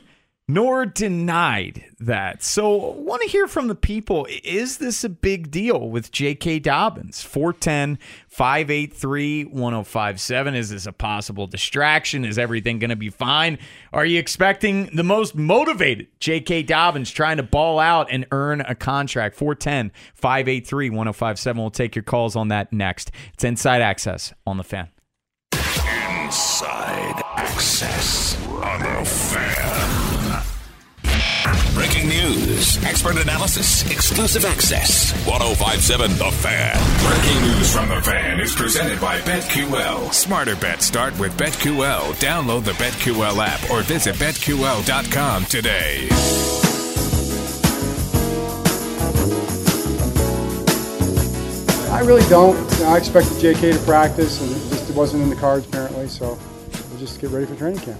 nor 0.52 0.84
denied 0.84 1.84
that. 1.98 2.42
So, 2.42 2.92
want 2.92 3.22
to 3.22 3.28
hear 3.28 3.48
from 3.48 3.68
the 3.68 3.74
people. 3.74 4.26
Is 4.44 4.76
this 4.78 5.02
a 5.02 5.08
big 5.08 5.50
deal 5.50 5.88
with 5.88 6.12
J.K. 6.12 6.58
Dobbins? 6.58 7.22
410 7.22 7.98
583 8.28 9.44
1057. 9.44 10.54
Is 10.54 10.70
this 10.70 10.86
a 10.86 10.92
possible 10.92 11.46
distraction? 11.46 12.24
Is 12.24 12.38
everything 12.38 12.78
going 12.78 12.90
to 12.90 12.96
be 12.96 13.08
fine? 13.08 13.58
Are 13.94 14.04
you 14.04 14.18
expecting 14.18 14.90
the 14.94 15.02
most 15.02 15.34
motivated 15.34 16.08
J.K. 16.20 16.64
Dobbins 16.64 17.10
trying 17.10 17.38
to 17.38 17.42
ball 17.42 17.78
out 17.78 18.08
and 18.10 18.26
earn 18.30 18.60
a 18.60 18.74
contract? 18.74 19.34
410 19.34 19.90
583 20.14 20.90
1057. 20.90 21.62
We'll 21.62 21.70
take 21.70 21.96
your 21.96 22.02
calls 22.02 22.36
on 22.36 22.48
that 22.48 22.72
next. 22.72 23.10
It's 23.32 23.44
Inside 23.44 23.80
Access 23.80 24.34
on 24.46 24.58
the 24.58 24.64
fan. 24.64 24.90
Inside 25.54 27.22
Access 27.36 28.36
on 28.46 28.80
the 28.80 29.04
fan. 29.08 29.81
Breaking 31.82 32.10
news, 32.10 32.80
expert 32.84 33.16
analysis, 33.20 33.90
exclusive 33.90 34.44
access. 34.44 35.12
1057 35.26 36.12
The 36.12 36.30
Fan. 36.30 37.10
Breaking 37.10 37.42
news 37.42 37.74
from 37.74 37.88
The 37.88 38.00
Fan 38.00 38.38
is 38.38 38.54
presented 38.54 39.00
by 39.00 39.18
BetQL. 39.22 40.14
Smarter 40.14 40.54
bets 40.54 40.86
start 40.86 41.18
with 41.18 41.36
BetQL. 41.36 42.14
Download 42.20 42.62
the 42.62 42.70
BetQL 42.74 43.36
app 43.44 43.68
or 43.68 43.82
visit 43.82 44.14
BetQL.com 44.14 45.44
today. 45.46 46.06
I 51.90 52.00
really 52.06 52.22
don't. 52.28 52.56
You 52.74 52.78
know, 52.84 52.90
I 52.90 52.98
expected 52.98 53.40
J.K. 53.40 53.72
to 53.72 53.78
practice, 53.80 54.40
and 54.40 54.52
it 54.52 54.68
just 54.68 54.94
wasn't 54.94 55.24
in 55.24 55.30
the 55.30 55.36
cards 55.36 55.66
apparently. 55.66 56.06
So 56.06 56.38
we'll 56.90 57.00
just 57.00 57.20
get 57.20 57.30
ready 57.30 57.46
for 57.46 57.56
training 57.56 57.80
camp. 57.80 57.98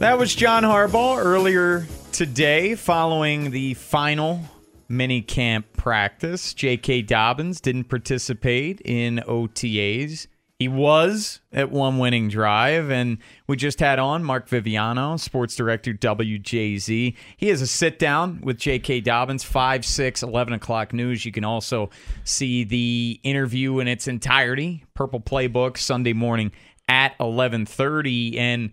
That 0.00 0.18
was 0.18 0.34
John 0.34 0.62
Harbaugh 0.62 1.22
earlier 1.22 1.86
today 2.10 2.74
following 2.74 3.50
the 3.50 3.74
final 3.74 4.40
mini 4.88 5.20
camp 5.20 5.74
practice. 5.74 6.54
J.K. 6.54 7.02
Dobbins 7.02 7.60
didn't 7.60 7.84
participate 7.84 8.80
in 8.82 9.22
OTAs. 9.28 10.26
He 10.58 10.68
was 10.68 11.40
at 11.52 11.70
one 11.70 11.98
winning 11.98 12.30
drive, 12.30 12.90
and 12.90 13.18
we 13.46 13.58
just 13.58 13.78
had 13.78 13.98
on 13.98 14.24
Mark 14.24 14.48
Viviano, 14.48 15.20
sports 15.20 15.54
director 15.54 15.92
WJZ. 15.92 17.14
He 17.36 17.48
has 17.48 17.60
a 17.60 17.66
sit 17.66 17.98
down 17.98 18.40
with 18.40 18.56
J.K. 18.56 19.02
Dobbins, 19.02 19.44
5, 19.44 19.84
6, 19.84 20.22
11 20.22 20.54
o'clock 20.54 20.94
news. 20.94 21.26
You 21.26 21.32
can 21.32 21.44
also 21.44 21.90
see 22.24 22.64
the 22.64 23.20
interview 23.22 23.80
in 23.80 23.86
its 23.86 24.08
entirety, 24.08 24.82
Purple 24.94 25.20
Playbook, 25.20 25.76
Sunday 25.76 26.14
morning 26.14 26.52
at 26.88 27.10
1130. 27.18 28.38
And 28.38 28.70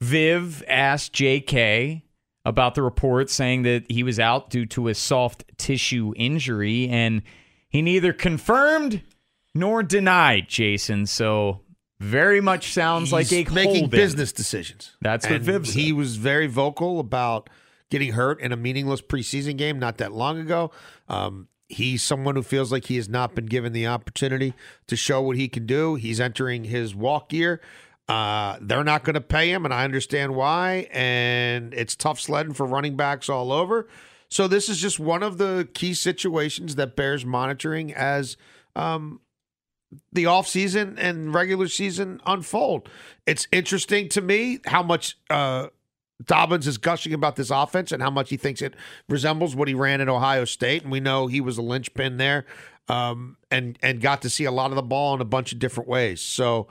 Viv 0.00 0.64
asked 0.66 1.12
J.K. 1.12 2.04
about 2.44 2.74
the 2.74 2.82
report 2.82 3.30
saying 3.30 3.62
that 3.62 3.90
he 3.90 4.02
was 4.02 4.18
out 4.18 4.50
due 4.50 4.66
to 4.66 4.88
a 4.88 4.94
soft 4.94 5.44
tissue 5.58 6.12
injury, 6.16 6.88
and 6.88 7.22
he 7.68 7.82
neither 7.82 8.12
confirmed 8.12 9.02
nor 9.54 9.82
denied 9.82 10.48
Jason. 10.48 11.06
So 11.06 11.60
very 12.00 12.40
much 12.40 12.72
sounds 12.72 13.12
like 13.12 13.30
a 13.32 13.44
making 13.44 13.88
business 13.88 14.32
decisions. 14.32 14.96
That's 15.02 15.26
what 15.26 15.36
And 15.36 15.44
Viv 15.44 15.66
said. 15.66 15.76
He 15.76 15.92
was 15.92 16.16
very 16.16 16.46
vocal 16.46 16.98
about 16.98 17.50
getting 17.90 18.12
hurt 18.12 18.40
in 18.40 18.52
a 18.52 18.56
meaningless 18.56 19.02
preseason 19.02 19.56
game 19.58 19.78
not 19.78 19.98
that 19.98 20.12
long 20.12 20.38
ago. 20.38 20.70
Um, 21.08 21.48
he's 21.68 22.02
someone 22.02 22.36
who 22.36 22.42
feels 22.42 22.72
like 22.72 22.86
he 22.86 22.96
has 22.96 23.08
not 23.08 23.34
been 23.34 23.46
given 23.46 23.72
the 23.72 23.86
opportunity 23.86 24.54
to 24.86 24.96
show 24.96 25.20
what 25.20 25.36
he 25.36 25.48
can 25.48 25.66
do. 25.66 25.96
He's 25.96 26.20
entering 26.20 26.64
his 26.64 26.94
walk 26.94 27.32
year. 27.32 27.60
Uh, 28.10 28.58
they're 28.60 28.82
not 28.82 29.04
going 29.04 29.14
to 29.14 29.20
pay 29.20 29.52
him, 29.52 29.64
and 29.64 29.72
I 29.72 29.84
understand 29.84 30.34
why. 30.34 30.88
And 30.90 31.72
it's 31.72 31.94
tough 31.94 32.20
sledding 32.20 32.54
for 32.54 32.66
running 32.66 32.96
backs 32.96 33.28
all 33.28 33.52
over. 33.52 33.86
So 34.28 34.48
this 34.48 34.68
is 34.68 34.78
just 34.78 34.98
one 34.98 35.22
of 35.22 35.38
the 35.38 35.68
key 35.74 35.94
situations 35.94 36.74
that 36.74 36.96
bears 36.96 37.24
monitoring 37.24 37.94
as 37.94 38.36
um, 38.74 39.20
the 40.12 40.24
offseason 40.24 40.96
and 40.98 41.32
regular 41.32 41.68
season 41.68 42.20
unfold. 42.26 42.88
It's 43.26 43.46
interesting 43.52 44.08
to 44.08 44.20
me 44.20 44.58
how 44.66 44.82
much 44.82 45.16
uh, 45.30 45.68
Dobbins 46.24 46.66
is 46.66 46.78
gushing 46.78 47.14
about 47.14 47.36
this 47.36 47.50
offense 47.50 47.92
and 47.92 48.02
how 48.02 48.10
much 48.10 48.30
he 48.30 48.36
thinks 48.36 48.60
it 48.60 48.74
resembles 49.08 49.54
what 49.54 49.68
he 49.68 49.74
ran 49.74 50.00
at 50.00 50.08
Ohio 50.08 50.44
State. 50.44 50.82
And 50.82 50.90
we 50.90 50.98
know 50.98 51.28
he 51.28 51.40
was 51.40 51.58
a 51.58 51.62
linchpin 51.62 52.16
there 52.16 52.44
um, 52.88 53.36
and, 53.52 53.78
and 53.82 54.00
got 54.00 54.22
to 54.22 54.30
see 54.30 54.46
a 54.46 54.52
lot 54.52 54.70
of 54.70 54.76
the 54.76 54.82
ball 54.82 55.14
in 55.14 55.20
a 55.20 55.24
bunch 55.24 55.52
of 55.52 55.60
different 55.60 55.88
ways. 55.88 56.20
So 56.20 56.66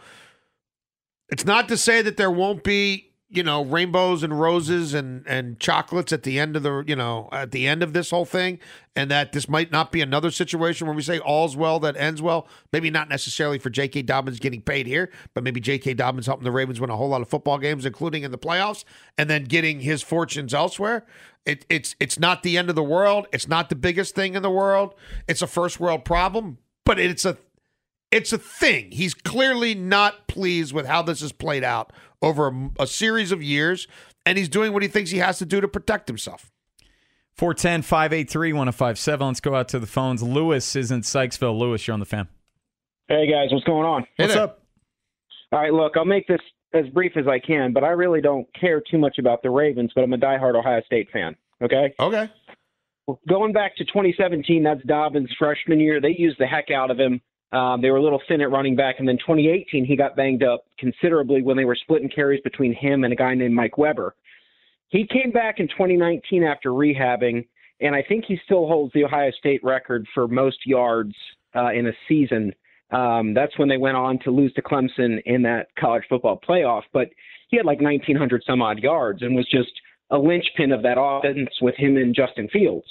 it's 1.30 1.46
not 1.46 1.68
to 1.70 1.78
say 1.78 2.02
that 2.02 2.18
there 2.18 2.32
won't 2.32 2.64
be 2.64 3.10
you 3.32 3.44
know 3.44 3.64
rainbows 3.64 4.24
and 4.24 4.40
roses 4.40 4.94
and 4.94 5.26
and 5.28 5.60
chocolates 5.60 6.12
at 6.12 6.24
the 6.24 6.40
end 6.40 6.56
of 6.56 6.64
the 6.64 6.84
you 6.88 6.96
know 6.96 7.30
at 7.32 7.52
the 7.52 7.68
end 7.68 7.84
of 7.84 7.94
this 7.94 8.10
whole 8.10 8.26
thing 8.26 8.60
and 8.96 9.12
that 9.12 9.32
this 9.34 9.48
might 9.48 9.72
not 9.72 9.92
be 9.92 10.02
another 10.02 10.32
situation 10.32 10.88
where 10.88 10.96
we 10.96 11.02
say 11.04 11.20
all's 11.20 11.56
well 11.56 11.80
that 11.80 11.96
ends 11.96 12.22
well 12.22 12.48
maybe 12.74 12.90
not 12.90 13.08
necessarily 13.08 13.60
for 13.60 13.70
J.K. 13.70 14.02
Dobbins 14.02 14.40
getting 14.40 14.62
paid 14.62 14.88
here 14.88 15.12
but 15.36 15.44
maybe 15.44 15.60
J.K. 15.60 15.94
Dobbins 15.94 16.26
helping 16.26 16.44
the 16.44 16.52
Ravens 16.52 16.82
win 16.82 16.90
a 16.90 16.98
whole 16.98 17.10
lot 17.10 17.22
of 17.22 17.30
football 17.30 17.60
games 17.60 17.86
including 17.86 18.24
in 18.24 18.32
the 18.32 18.38
playoffs 18.38 18.84
and 19.18 19.30
then 19.30 19.44
getting 19.44 19.82
his 19.82 20.02
fortunes 20.02 20.54
elsewhere 20.54 21.06
it, 21.46 21.66
it's 21.70 21.96
it's 22.00 22.18
not 22.18 22.42
the 22.42 22.58
end 22.58 22.70
of 22.70 22.76
the 22.76 22.84
world 22.84 23.28
it's 23.32 23.48
not 23.48 23.70
the 23.70 23.76
biggest 23.76 24.16
thing 24.16 24.34
in 24.34 24.42
the 24.42 24.50
world 24.50 24.96
it's 25.28 25.44
a 25.44 25.48
first 25.48 25.80
world 25.80 26.04
problem 26.04 26.58
but 26.84 26.98
it's 26.98 27.26
a 27.26 27.38
it's 28.12 28.34
a 28.34 28.38
thing. 28.38 28.92
He's 28.92 29.14
clearly 29.14 29.76
not 29.76 30.28
pleased 30.28 30.74
with 30.74 30.86
how 30.86 31.02
this 31.02 31.22
has 31.22 31.32
played 31.32 31.64
out 31.64 31.94
over 32.22 32.48
a, 32.48 32.84
a 32.84 32.88
series 32.88 33.32
of 33.32 33.42
years, 33.42 33.88
and 34.26 34.38
he's 34.38 34.50
doing 34.50 34.74
what 34.74 34.82
he 34.82 34.88
thinks 34.88 35.12
he 35.12 35.20
has 35.20 35.38
to 35.40 35.46
do 35.46 35.62
to 35.62 35.68
protect 35.68 36.08
himself. 36.08 36.52
410 37.36 37.84
583 37.84 38.54
1057. 38.54 39.28
Let's 39.28 39.40
go 39.40 39.56
out 39.56 39.70
to 39.70 39.80
the 39.80 39.88
phones. 39.88 40.22
Lewis 40.22 40.76
is 40.76 40.92
in 40.92 41.02
Sykesville. 41.02 41.58
Lewis, 41.58 41.88
you're 41.88 41.94
on 41.94 42.00
the 42.00 42.06
fan. 42.06 42.28
Hey 43.08 43.32
guys, 43.32 43.50
what's 43.52 43.64
going 43.64 43.86
on? 43.86 44.06
What's 44.18 44.36
up? 44.36 44.64
All 45.52 45.60
right, 45.60 45.74
look, 45.74 45.94
I'll 45.96 46.06
make 46.06 46.28
this 46.28 46.42
as 46.74 46.86
brief 46.90 47.14
as 47.16 47.28
I 47.28 47.40
can, 47.40 47.74
but 47.74 47.84
I 47.84 47.90
really 47.90 48.22
don't 48.22 48.48
care 48.60 48.82
too 48.82 49.00
much 49.00 49.18
about 49.18 49.42
the 49.42 49.50
Ravens, 49.50 49.92
but 49.96 50.04
I'm 50.04 50.14
a 50.14 50.18
diehard 50.18 50.56
Ohio 50.56 50.82
State 50.86 51.10
fan. 51.12 51.36
Okay. 51.62 51.94
Okay. 52.00 52.30
Well, 53.08 53.20
going 53.28 53.54
back 53.54 53.76
to 53.78 53.86
2017, 53.86 54.62
that's 54.62 54.84
Dobbins' 54.84 55.32
freshman 55.40 55.80
year. 55.80 56.00
They 56.00 56.16
used 56.18 56.38
the 56.40 56.46
heck 56.46 56.70
out 56.70 56.92
of 56.92 57.00
him. 57.00 57.22
Um, 57.52 57.82
they 57.82 57.90
were 57.90 57.98
a 57.98 58.04
little 58.04 58.22
thin 58.28 58.42
at 58.42 58.52
running 58.52 58.76
back, 58.76 58.96
and 59.00 59.08
then 59.08 59.18
2018 59.18 59.86
he 59.86 59.96
got 59.96 60.16
banged 60.16 60.44
up 60.44 60.66
considerably 60.78 61.42
when 61.42 61.58
they 61.58 61.66
were 61.66 61.76
splitting 61.76 62.10
carries 62.10 62.42
between 62.42 62.74
him 62.74 63.04
and 63.04 63.12
a 63.12 63.16
guy 63.16 63.34
named 63.34 63.56
Mike 63.56 63.78
Weber. 63.78 64.16
He 64.90 65.08
came 65.08 65.32
back 65.32 65.60
in 65.60 65.68
2019 65.68 66.44
after 66.44 66.70
rehabbing, 66.72 67.48
and 67.82 67.96
I 67.96 68.04
think 68.08 68.26
he 68.28 68.40
still 68.46 68.68
holds 68.68 68.94
the 68.94 69.04
Ohio 69.04 69.32
State 69.32 69.64
record 69.64 70.06
for 70.14 70.28
most 70.28 70.66
yards 70.66 71.16
uh, 71.56 71.72
in 71.72 71.88
a 71.88 71.94
season. 72.08 72.54
Um, 72.92 73.34
that's 73.34 73.58
when 73.58 73.70
they 73.70 73.78
went 73.78 73.98
on 73.98 74.20
to 74.20 74.32
lose 74.32 74.54
to 74.54 74.62
Clemson 74.62 75.22
in 75.26 75.42
that 75.44 75.68
college 75.78 76.04
football 76.10 76.40
playoff. 76.48 76.84
But 76.92 77.10
he 77.50 77.58
had 77.58 77.66
like 77.66 77.82
1,900 77.82 78.44
some 78.46 78.62
odd 78.62 78.80
yards 78.80 79.22
and 79.22 79.36
was 79.36 79.48
just 79.50 79.72
a 80.12 80.18
linchpin 80.18 80.72
of 80.72 80.82
that 80.84 81.00
offense 81.00 81.50
with 81.62 81.76
him 81.76 81.98
and 81.98 82.16
Justin 82.16 82.48
Fields. 82.50 82.88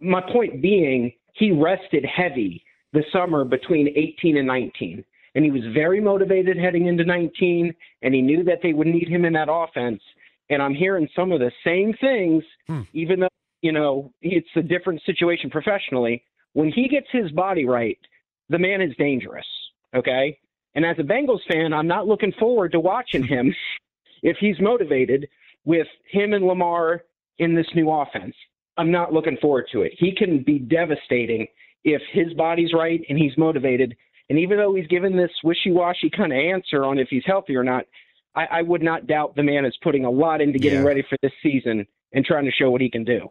My 0.00 0.20
point 0.20 0.62
being, 0.62 1.12
he 1.34 1.50
rested 1.50 2.04
heavy 2.04 2.64
the 2.92 3.02
summer 3.12 3.44
between 3.44 3.88
18 3.88 4.36
and 4.36 4.46
19. 4.46 5.04
And 5.34 5.44
he 5.44 5.50
was 5.50 5.62
very 5.72 6.00
motivated 6.00 6.58
heading 6.58 6.86
into 6.86 7.04
19, 7.04 7.74
and 8.02 8.14
he 8.14 8.20
knew 8.20 8.44
that 8.44 8.58
they 8.62 8.72
would 8.72 8.86
need 8.86 9.08
him 9.08 9.24
in 9.24 9.32
that 9.32 9.48
offense. 9.50 10.02
And 10.50 10.62
I'm 10.62 10.74
hearing 10.74 11.08
some 11.16 11.32
of 11.32 11.40
the 11.40 11.50
same 11.64 11.94
things, 12.00 12.44
hmm. 12.66 12.82
even 12.92 13.20
though, 13.20 13.28
you 13.62 13.72
know, 13.72 14.12
it's 14.20 14.48
a 14.56 14.62
different 14.62 15.00
situation 15.06 15.48
professionally. 15.48 16.22
When 16.52 16.70
he 16.70 16.88
gets 16.88 17.06
his 17.10 17.30
body 17.32 17.64
right, 17.64 17.98
the 18.50 18.58
man 18.58 18.82
is 18.82 18.94
dangerous. 18.98 19.46
Okay. 19.94 20.38
And 20.74 20.84
as 20.84 20.98
a 20.98 21.02
Bengals 21.02 21.40
fan, 21.50 21.72
I'm 21.72 21.86
not 21.86 22.06
looking 22.06 22.32
forward 22.38 22.72
to 22.72 22.80
watching 22.80 23.24
him 23.24 23.54
if 24.22 24.36
he's 24.38 24.60
motivated 24.60 25.28
with 25.64 25.86
him 26.10 26.34
and 26.34 26.44
Lamar 26.44 27.04
in 27.38 27.54
this 27.54 27.66
new 27.74 27.90
offense. 27.90 28.34
I'm 28.76 28.90
not 28.90 29.12
looking 29.12 29.36
forward 29.40 29.66
to 29.72 29.82
it. 29.82 29.92
He 29.98 30.14
can 30.14 30.42
be 30.42 30.58
devastating 30.58 31.46
if 31.84 32.02
his 32.12 32.32
body's 32.34 32.72
right 32.72 33.00
and 33.08 33.18
he's 33.18 33.36
motivated. 33.36 33.96
And 34.30 34.38
even 34.38 34.56
though 34.58 34.74
he's 34.74 34.86
given 34.86 35.16
this 35.16 35.30
wishy-washy 35.44 36.10
kind 36.16 36.32
of 36.32 36.38
answer 36.38 36.84
on 36.84 36.98
if 36.98 37.08
he's 37.08 37.24
healthy 37.26 37.54
or 37.56 37.64
not, 37.64 37.84
I, 38.34 38.46
I 38.50 38.62
would 38.62 38.82
not 38.82 39.06
doubt 39.06 39.36
the 39.36 39.42
man 39.42 39.64
is 39.64 39.76
putting 39.82 40.04
a 40.04 40.10
lot 40.10 40.40
into 40.40 40.58
getting 40.58 40.80
Yeah. 40.80 40.86
ready 40.86 41.02
for 41.08 41.16
this 41.22 41.32
season 41.42 41.86
and 42.14 42.24
trying 42.24 42.44
to 42.46 42.50
show 42.52 42.70
what 42.70 42.80
he 42.80 42.88
can 42.90 43.04
do. 43.04 43.28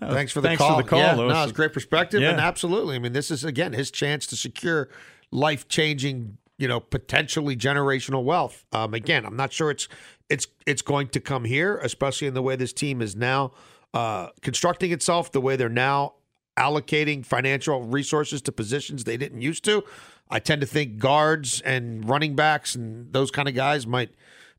thanks 0.00 0.32
for 0.32 0.40
the 0.40 0.48
thanks 0.48 0.60
call. 0.62 0.76
for 0.76 0.82
the 0.82 0.88
call, 0.88 0.98
yeah, 0.98 1.14
Lewis. 1.14 1.32
no, 1.32 1.42
it's 1.44 1.52
great 1.52 1.72
perspective, 1.72 2.20
Yeah. 2.20 2.30
and 2.32 2.40
absolutely. 2.40 2.96
I 2.96 2.98
mean, 2.98 3.12
this 3.12 3.30
is 3.30 3.44
again 3.44 3.72
his 3.72 3.90
chance 3.90 4.26
to 4.28 4.36
secure 4.36 4.88
life-changing, 5.30 6.36
you 6.58 6.68
know, 6.68 6.80
potentially 6.80 7.56
generational 7.56 8.24
wealth. 8.24 8.64
Um, 8.72 8.94
again, 8.94 9.24
I'm 9.26 9.36
not 9.36 9.52
sure 9.52 9.70
it's 9.70 9.88
it's 10.30 10.46
it's 10.66 10.82
going 10.82 11.08
to 11.08 11.20
come 11.20 11.44
here, 11.44 11.76
especially 11.78 12.26
in 12.28 12.34
the 12.34 12.42
way 12.42 12.56
this 12.56 12.72
team 12.72 13.00
is 13.02 13.14
now 13.14 13.52
uh, 13.92 14.28
constructing 14.42 14.90
itself, 14.92 15.30
the 15.32 15.40
way 15.40 15.54
they're 15.56 15.68
now 15.68 16.14
allocating 16.56 17.24
financial 17.24 17.82
resources 17.82 18.42
to 18.42 18.52
positions 18.52 19.04
they 19.04 19.16
didn't 19.16 19.40
used 19.40 19.64
to. 19.64 19.82
I 20.30 20.38
tend 20.38 20.60
to 20.60 20.66
think 20.66 20.98
guards 20.98 21.60
and 21.60 22.08
running 22.08 22.34
backs 22.34 22.74
and 22.74 23.12
those 23.12 23.30
kind 23.30 23.48
of 23.48 23.54
guys 23.54 23.86
might 23.86 24.14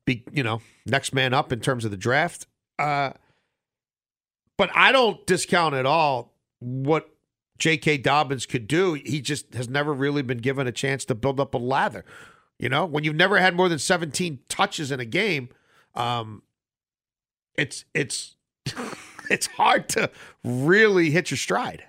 be, 0.05 0.23
you 0.31 0.43
know, 0.43 0.61
next 0.85 1.13
man 1.13 1.33
up 1.33 1.51
in 1.51 1.59
terms 1.59 1.85
of 1.85 1.91
the 1.91 1.97
draft. 1.97 2.45
Uh, 2.77 3.11
but 4.57 4.69
I 4.75 4.91
don't 4.91 5.25
discount 5.25 5.75
at 5.75 5.85
all 5.85 6.33
what 6.59 7.09
J.K. 7.57 7.97
Dobbins 7.97 8.45
could 8.45 8.67
do. 8.67 8.93
He 8.93 9.21
just 9.21 9.53
has 9.53 9.69
never 9.69 9.93
really 9.93 10.21
been 10.21 10.37
given 10.39 10.67
a 10.67 10.71
chance 10.71 11.05
to 11.05 11.15
build 11.15 11.39
up 11.39 11.53
a 11.53 11.57
lather. 11.57 12.05
You 12.59 12.69
know, 12.69 12.85
when 12.85 13.03
you've 13.03 13.15
never 13.15 13.37
had 13.37 13.55
more 13.55 13.67
than 13.67 13.79
17 13.79 14.39
touches 14.47 14.91
in 14.91 14.99
a 14.99 15.05
game, 15.05 15.49
um, 15.93 16.41
it's 17.57 17.85
it's 17.93 18.35
it's 19.29 19.47
hard 19.47 19.89
to 19.89 20.09
really 20.43 21.11
hit 21.11 21.31
your 21.31 21.37
stride. 21.37 21.83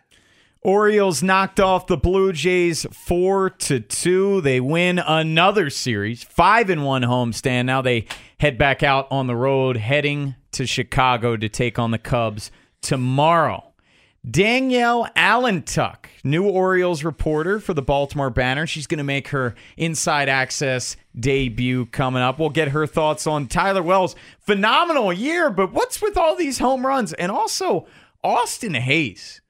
Orioles 0.63 1.23
knocked 1.23 1.61
off 1.61 1.87
the 1.87 1.97
Blue 1.97 2.33
Jays 2.33 2.87
four 2.91 3.51
to 3.51 3.79
two. 3.79 4.41
They 4.41 4.61
win 4.61 4.99
another 4.99 5.71
series, 5.71 6.25
five 6.25 6.71
in 6.71 6.83
one 6.83 7.03
homestand. 7.03 7.67
Now 7.67 7.83
they 7.83 8.07
head 8.41 8.59
back 8.59 8.83
out 8.83 9.07
on 9.11 9.29
the 9.29 9.37
road, 9.37 9.77
heading 9.77 10.35
to 10.53 10.67
Chicago 10.67 11.37
to 11.37 11.49
take 11.49 11.79
on 11.79 11.93
the 11.93 11.99
Cubs 11.99 12.51
tomorrow. 12.81 13.66
Danielle 14.29 15.09
Allentuck, 15.15 16.07
new 16.25 16.49
Orioles 16.49 17.05
reporter 17.05 17.61
for 17.61 17.75
the 17.75 17.83
Baltimore 17.83 18.31
Banner. 18.31 18.67
She's 18.67 18.89
going 18.89 18.99
to 18.99 19.05
make 19.05 19.29
her 19.29 19.55
Inside 19.77 20.29
Access 20.29 20.97
debut 21.19 21.87
coming 21.87 22.23
up. 22.23 22.41
We'll 22.41 22.51
get 22.51 22.69
her 22.69 22.89
thoughts 22.89 23.29
on 23.29 23.47
Tyler 23.47 23.85
Wells' 23.85 24.17
phenomenal 24.41 25.13
year, 25.13 25.49
but 25.51 25.73
what's 25.73 26.03
with 26.03 26.17
all 26.17 26.35
these 26.35 26.59
home 26.59 26.85
runs? 26.85 27.13
And 27.13 27.31
also, 27.31 27.87
Austin 28.25 28.75
Hays 28.75 29.41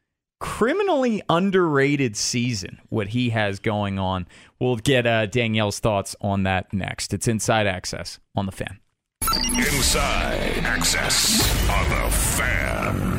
criminally 0.41 1.23
underrated 1.31 2.15
season, 2.15 2.79
what 2.91 3.09
he 3.09 3.31
has 3.31 3.59
going 3.59 3.99
on. 3.99 4.27
We'll 4.61 4.77
get 4.77 5.07
uh, 5.07 5.25
Danielle's 5.25 5.79
thoughts 5.79 6.15
on 6.21 6.43
that 6.43 6.75
next. 6.75 7.15
It's 7.15 7.27
Inside 7.27 7.67
Access 7.67 8.21
on 8.35 8.45
the 8.45 8.53
fan. 8.53 8.79
Inside 9.57 10.65
Access 10.65 11.71
on 11.71 11.89
the 11.89 12.15
Fan. 12.15 13.16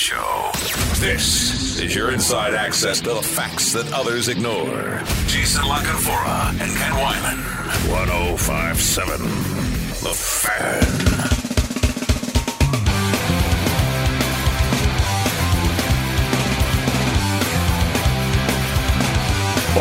Show. 0.00 0.50
This 0.94 1.78
is 1.78 1.94
your 1.94 2.10
inside 2.10 2.54
access 2.54 3.02
to 3.02 3.12
the 3.12 3.20
facts 3.20 3.74
that 3.74 3.92
others 3.92 4.28
ignore. 4.28 5.02
Jason 5.26 5.62
LaCanfora 5.64 6.52
and 6.52 6.74
Ken 6.74 6.92
Weinman. 6.92 7.36
1057 7.90 9.20
The 10.00 10.14
Fan. 10.14 10.80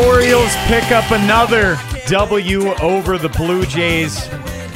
Orioles 0.06 0.54
pick 0.68 0.92
up 0.92 1.10
another 1.12 1.80
W 2.08 2.74
over 2.82 3.18
the 3.18 3.30
Blue 3.30 3.66
Jays. 3.66 4.28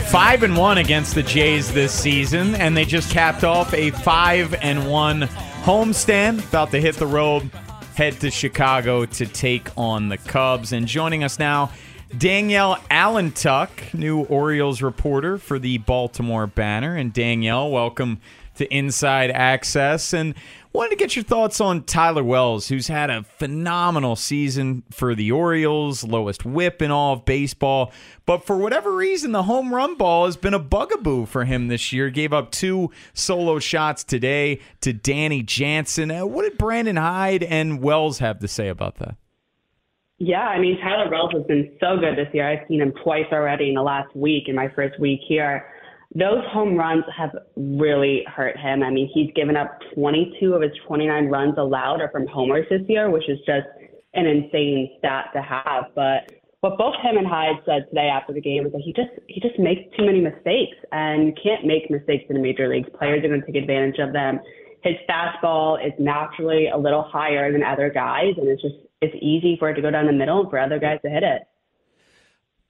Five 0.10 0.44
and 0.44 0.56
one 0.56 0.78
against 0.78 1.16
the 1.16 1.24
Jays 1.24 1.74
this 1.74 1.92
season, 1.92 2.54
and 2.56 2.78
they 2.78 2.86
just 2.86 3.12
capped 3.12 3.44
off 3.44 3.74
a 3.74 3.90
five 3.92 4.54
and 4.56 4.90
one 4.90 5.22
homestand. 5.64 6.48
About 6.50 6.70
to 6.72 6.80
hit 6.80 6.96
the 6.96 7.08
road, 7.08 7.50
head 7.96 8.20
to 8.22 8.30
Chicago 8.30 9.06
to 9.06 9.26
take 9.26 9.76
on 9.76 10.10
the 10.10 10.18
Cubs. 10.18 10.72
And 10.72 10.88
joining 10.88 11.24
us 11.24 11.40
now, 11.40 11.72
Danielle 12.16 12.76
Allentuck, 12.92 13.94
new 13.94 14.22
Orioles 14.26 14.84
reporter 14.84 15.40
for 15.40 15.58
the 15.58 15.80
Baltimore 15.80 16.46
Banner. 16.46 16.96
And 16.96 17.12
Danielle, 17.12 17.72
welcome 17.72 18.22
to 18.56 18.72
Inside 18.72 19.32
Access. 19.32 20.14
And 20.14 20.36
wanted 20.74 20.90
to 20.90 20.96
get 20.96 21.16
your 21.16 21.24
thoughts 21.24 21.62
on 21.62 21.84
Tyler 21.84 22.24
Wells, 22.24 22.68
who's 22.68 22.88
had 22.88 23.10
a 23.10 23.24
phenomenal 23.24 24.16
season 24.16 24.84
for 24.92 25.14
the 25.14 25.32
Orioles, 25.32 26.04
lowest 26.04 26.46
whip 26.46 26.82
in 26.82 26.92
all 26.92 27.14
of 27.14 27.26
baseball. 27.26 27.94
But 28.26 28.46
for 28.46 28.58
whatever 28.58 28.96
reason, 28.96 29.32
the 29.32 29.44
home 29.44 29.74
run 29.74 29.96
ball 29.96 30.26
has 30.26 30.36
been 30.36 30.54
a 30.54 30.60
bugaboo 30.60 31.28
for 31.28 31.46
him 31.46 31.68
this 31.68 31.94
year. 31.94 32.10
Gave 32.10 32.34
up 32.34 32.52
two 32.52 32.90
solo 33.14 33.60
shots 33.60 34.04
today 34.04 34.60
to 34.82 34.92
Danny 34.92 35.44
Jansen. 35.44 36.10
Uh, 36.10 36.26
What 36.26 36.44
did 36.44 36.58
Brandon 36.58 36.96
Hyde 36.96 37.44
and 37.44 37.82
Wells 37.82 38.20
have 38.20 38.40
to 38.40 38.48
say 38.48 38.68
about 38.68 38.96
that? 38.96 39.16
Yeah, 40.18 40.42
I 40.42 40.60
mean, 40.60 40.80
Tyler 40.80 41.10
Wells 41.10 41.34
has 41.34 41.44
been 41.44 41.72
so 41.80 41.98
good 41.98 42.18
this 42.18 42.34
year. 42.34 42.48
I've 42.50 42.68
seen 42.68 42.82
him 42.82 42.94
twice 43.04 43.26
already 43.32 43.70
in 43.70 43.76
the 43.76 43.82
last 43.82 44.16
week, 44.16 44.48
in 44.48 44.56
my 44.56 44.70
first 44.70 45.00
week 45.00 45.20
here. 45.28 45.66
Those 46.16 46.44
home 46.52 46.76
runs 46.76 47.04
have 47.16 47.32
really 47.56 48.24
hurt 48.28 48.58
him. 48.58 48.84
I 48.84 48.92
mean, 48.92 49.10
he's 49.14 49.32
given 49.36 49.58
up 49.58 49.80
22 49.96 50.54
of 50.54 50.62
his 50.62 50.72
29 50.86 51.26
runs 51.26 51.56
allowed 51.58 52.02
are 52.02 52.12
from 52.12 52.28
homers 52.28 52.68
this 52.70 52.82
year, 52.88 53.10
which 53.10 53.28
is 53.28 53.40
just 53.48 53.68
an 54.14 54.28
insane 54.28 54.92
stat 55.00 55.30
to 55.34 55.42
have. 55.42 55.86
But 55.96 56.32
what 56.60 56.78
both 56.78 56.96
him 57.02 57.18
and 57.18 57.26
Hyde 57.26 57.58
said 57.66 57.88
today 57.90 58.10
after 58.14 58.32
the 58.32 58.42
game 58.42 58.64
was 58.64 58.74
that 58.74 58.82
he 58.86 58.94
just 58.94 59.10
he 59.28 59.42
just 59.42 59.58
makes 59.58 59.82
too 59.98 60.06
many 60.06 60.22
mistakes, 60.22 60.78
and 60.92 61.28
you 61.28 61.34
can't 61.42 61.66
make 61.66 61.90
mistakes 61.90 62.26
in 62.30 62.36
the 62.36 62.42
major 62.42 62.70
leagues. 62.70 62.90
Players 62.98 63.24
are 63.24 63.28
going 63.28 63.42
to 63.42 63.46
take 63.46 63.62
advantage 63.62 64.00
of 64.00 64.14
them. 64.14 64.40
His 64.84 64.96
fastball 65.10 65.84
is 65.86 65.94
naturally 65.98 66.68
a 66.68 66.78
little 66.78 67.04
higher 67.04 67.52
than 67.52 67.64
other 67.64 67.90
guys, 67.90 68.34
and 68.38 68.48
it's 68.48 68.62
just 68.62 68.76
it's 69.02 69.16
easy 69.20 69.58
for 69.58 69.70
it 69.72 69.74
to 69.76 69.82
go 69.82 69.90
down 69.90 70.06
the 70.06 70.14
middle 70.14 70.42
and 70.42 70.50
for 70.50 70.60
other 70.60 70.80
guys 70.80 71.00
to 71.04 71.10
hit 71.10 71.24
it. 71.24 71.42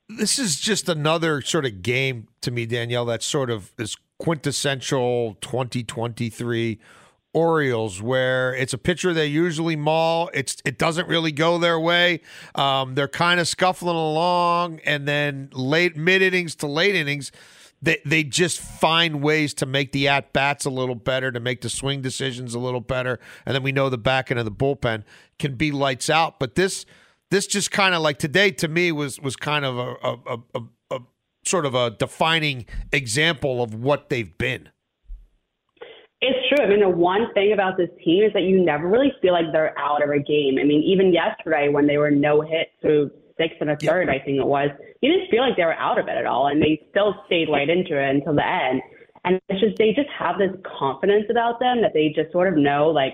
This 0.09 0.37
is 0.37 0.59
just 0.59 0.89
another 0.89 1.41
sort 1.41 1.65
of 1.65 1.81
game 1.81 2.27
to 2.41 2.51
me, 2.51 2.65
Danielle, 2.65 3.05
that 3.05 3.23
sort 3.23 3.49
of 3.49 3.71
is 3.77 3.97
quintessential 4.19 5.37
2023 5.41 6.79
Orioles, 7.33 7.99
where 7.99 8.53
it's 8.53 8.73
a 8.73 8.77
pitcher 8.77 9.11
they 9.11 9.25
usually 9.25 9.75
maul. 9.75 10.29
It's 10.35 10.57
it 10.65 10.77
doesn't 10.77 11.07
really 11.07 11.31
go 11.31 11.57
their 11.57 11.79
way. 11.79 12.21
Um, 12.53 12.93
they're 12.93 13.07
kind 13.07 13.39
of 13.39 13.47
scuffling 13.47 13.95
along, 13.95 14.81
and 14.85 15.07
then 15.07 15.49
late 15.51 15.97
mid 15.97 16.21
innings 16.21 16.53
to 16.57 16.67
late 16.67 16.93
innings, 16.93 17.31
they 17.81 17.99
they 18.05 18.23
just 18.23 18.59
find 18.59 19.23
ways 19.23 19.55
to 19.55 19.65
make 19.65 19.93
the 19.93 20.07
at 20.07 20.31
bats 20.31 20.65
a 20.65 20.69
little 20.69 20.93
better, 20.93 21.31
to 21.31 21.39
make 21.39 21.61
the 21.61 21.69
swing 21.69 22.03
decisions 22.03 22.53
a 22.53 22.59
little 22.59 22.81
better, 22.81 23.19
and 23.47 23.55
then 23.55 23.63
we 23.63 23.71
know 23.71 23.89
the 23.89 23.97
back 23.97 24.29
end 24.29 24.39
of 24.39 24.45
the 24.45 24.51
bullpen 24.51 25.03
can 25.39 25.55
be 25.55 25.71
lights 25.71 26.11
out. 26.11 26.39
But 26.39 26.53
this 26.53 26.85
this 27.31 27.47
just 27.47 27.71
kind 27.71 27.95
of 27.95 28.01
like 28.01 28.17
today 28.19 28.51
to 28.51 28.67
me 28.67 28.91
was 28.91 29.19
was 29.19 29.35
kind 29.35 29.65
of 29.65 29.77
a, 29.77 29.95
a, 30.03 30.17
a, 30.27 30.37
a, 30.55 30.95
a 30.95 30.99
sort 31.45 31.65
of 31.65 31.75
a 31.75 31.91
defining 31.91 32.65
example 32.91 33.63
of 33.63 33.73
what 33.73 34.09
they've 34.09 34.37
been. 34.37 34.69
It's 36.25 36.39
true. 36.47 36.65
I 36.65 36.69
mean, 36.69 36.79
the 36.79 36.87
one 36.87 37.33
thing 37.33 37.51
about 37.51 37.75
this 37.75 37.89
team 38.03 38.23
is 38.23 38.31
that 38.31 38.43
you 38.43 38.63
never 38.63 38.87
really 38.87 39.11
feel 39.21 39.33
like 39.33 39.51
they're 39.51 39.77
out 39.77 40.01
of 40.01 40.09
a 40.09 40.19
game. 40.19 40.55
I 40.57 40.63
mean, 40.63 40.81
even 40.81 41.11
yesterday 41.11 41.67
when 41.67 41.85
they 41.85 41.97
were 41.97 42.11
no 42.11 42.39
hit 42.39 42.69
through 42.81 43.11
six 43.37 43.55
and 43.59 43.71
a 43.71 43.75
third, 43.75 44.07
I 44.07 44.19
think 44.23 44.37
it 44.37 44.47
was, 44.47 44.69
you 45.01 45.11
didn't 45.11 45.29
feel 45.29 45.41
like 45.41 45.57
they 45.57 45.65
were 45.65 45.73
out 45.73 45.99
of 45.99 46.07
it 46.07 46.15
at 46.15 46.25
all, 46.25 46.47
and 46.47 46.61
they 46.61 46.79
still 46.91 47.15
stayed 47.25 47.49
right 47.51 47.69
into 47.69 47.99
it 47.99 48.09
until 48.09 48.35
the 48.35 48.47
end. 48.47 48.81
And 49.25 49.41
it's 49.49 49.59
just 49.59 49.77
they 49.77 49.91
just 49.91 50.07
have 50.17 50.37
this 50.37 50.51
confidence 50.79 51.25
about 51.29 51.59
them 51.59 51.81
that 51.81 51.91
they 51.93 52.13
just 52.15 52.31
sort 52.31 52.47
of 52.47 52.55
know 52.57 52.87
like 52.87 53.13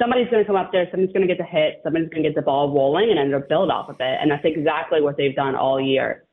somebody's 0.00 0.28
going 0.30 0.42
to 0.42 0.46
come 0.46 0.56
up 0.56 0.72
there, 0.72 0.88
somebody's 0.90 1.12
going 1.12 1.26
to 1.26 1.32
get 1.32 1.38
the 1.38 1.44
hit, 1.44 1.80
somebody's 1.84 2.08
going 2.08 2.22
to 2.22 2.28
get 2.28 2.34
the 2.34 2.42
ball 2.42 2.72
rolling, 2.72 3.10
and 3.10 3.18
then 3.18 3.30
they'll 3.30 3.48
build 3.48 3.70
off 3.70 3.88
of 3.88 3.96
it. 4.00 4.18
And 4.20 4.30
that's 4.30 4.44
exactly 4.44 5.00
what 5.00 5.16
they've 5.16 5.36
done 5.36 5.54
all 5.54 5.80
year. 5.80 6.24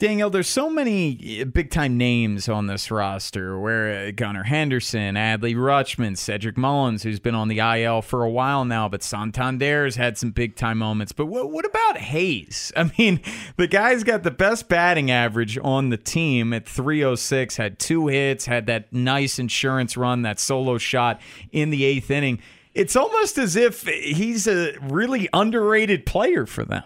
Danielle, 0.00 0.30
there's 0.30 0.48
so 0.48 0.70
many 0.70 1.44
big 1.44 1.70
time 1.70 1.98
names 1.98 2.48
on 2.48 2.68
this 2.68 2.90
roster 2.90 3.60
where 3.60 4.08
uh, 4.08 4.10
Gunnar 4.12 4.44
Henderson, 4.44 5.14
Adley 5.14 5.54
Rutschman, 5.54 6.16
Cedric 6.16 6.56
Mullins, 6.56 7.02
who's 7.02 7.20
been 7.20 7.34
on 7.34 7.48
the 7.48 7.58
IL 7.58 8.00
for 8.00 8.24
a 8.24 8.30
while 8.30 8.64
now, 8.64 8.88
but 8.88 9.02
Santander's 9.02 9.96
had 9.96 10.16
some 10.16 10.30
big 10.30 10.56
time 10.56 10.78
moments. 10.78 11.12
But 11.12 11.26
what, 11.26 11.50
what 11.50 11.66
about 11.66 11.98
Hays? 11.98 12.72
I 12.76 12.90
mean, 12.96 13.20
the 13.58 13.66
guy's 13.66 14.02
got 14.02 14.22
the 14.22 14.30
best 14.30 14.70
batting 14.70 15.10
average 15.10 15.58
on 15.62 15.90
the 15.90 15.98
team 15.98 16.54
at 16.54 16.66
306, 16.66 17.58
had 17.58 17.78
two 17.78 18.06
hits, 18.06 18.46
had 18.46 18.64
that 18.68 18.90
nice 18.94 19.38
insurance 19.38 19.98
run, 19.98 20.22
that 20.22 20.40
solo 20.40 20.78
shot 20.78 21.20
in 21.52 21.68
the 21.68 21.84
eighth 21.84 22.10
inning. 22.10 22.40
It's 22.72 22.96
almost 22.96 23.36
as 23.36 23.54
if 23.54 23.82
he's 23.82 24.46
a 24.46 24.78
really 24.80 25.28
underrated 25.34 26.06
player 26.06 26.46
for 26.46 26.64
them. 26.64 26.84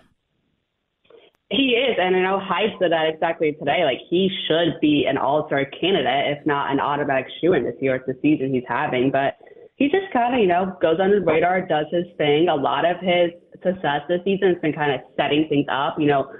He 1.50 1.76
is, 1.76 1.96
and 2.00 2.16
I 2.16 2.20
know 2.22 2.40
Hyde 2.40 2.72
said 2.80 2.90
that 2.92 3.06
exactly 3.06 3.52
today. 3.52 3.84
Like 3.84 3.98
he 4.08 4.30
should 4.48 4.80
be 4.80 5.06
an 5.08 5.18
All-Star 5.18 5.66
candidate, 5.78 6.38
if 6.38 6.46
not 6.46 6.72
an 6.72 6.80
automatic 6.80 7.26
shoe-in 7.40 7.64
this 7.64 7.76
year. 7.80 7.96
It's 7.96 8.06
the 8.06 8.18
season 8.22 8.54
he's 8.54 8.64
having, 8.66 9.10
but 9.10 9.36
he 9.76 9.86
just 9.86 10.12
kind 10.12 10.34
of, 10.34 10.40
you 10.40 10.46
know, 10.46 10.76
goes 10.80 10.98
under 11.02 11.20
the 11.20 11.26
radar, 11.26 11.66
does 11.66 11.86
his 11.92 12.06
thing. 12.16 12.48
A 12.48 12.54
lot 12.54 12.84
of 12.84 12.96
his 13.00 13.30
success 13.62 14.02
this 14.08 14.20
season 14.24 14.48
has 14.54 14.58
been 14.62 14.72
kind 14.72 14.92
of 14.92 15.00
setting 15.16 15.46
things 15.48 15.66
up, 15.70 15.96
you 15.98 16.06
know, 16.06 16.30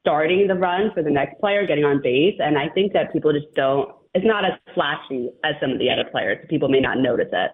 starting 0.00 0.46
the 0.46 0.54
run 0.54 0.90
for 0.94 1.02
the 1.02 1.10
next 1.10 1.40
player, 1.40 1.66
getting 1.66 1.84
on 1.84 2.00
base, 2.02 2.36
and 2.38 2.58
I 2.58 2.68
think 2.68 2.92
that 2.92 3.12
people 3.12 3.32
just 3.32 3.52
don't. 3.54 3.90
It's 4.12 4.26
not 4.26 4.44
as 4.44 4.52
flashy 4.74 5.30
as 5.44 5.54
some 5.60 5.70
of 5.70 5.78
the 5.78 5.88
other 5.88 6.04
players. 6.10 6.38
So 6.42 6.48
people 6.48 6.68
may 6.68 6.80
not 6.80 6.98
notice 6.98 7.28
it. 7.32 7.52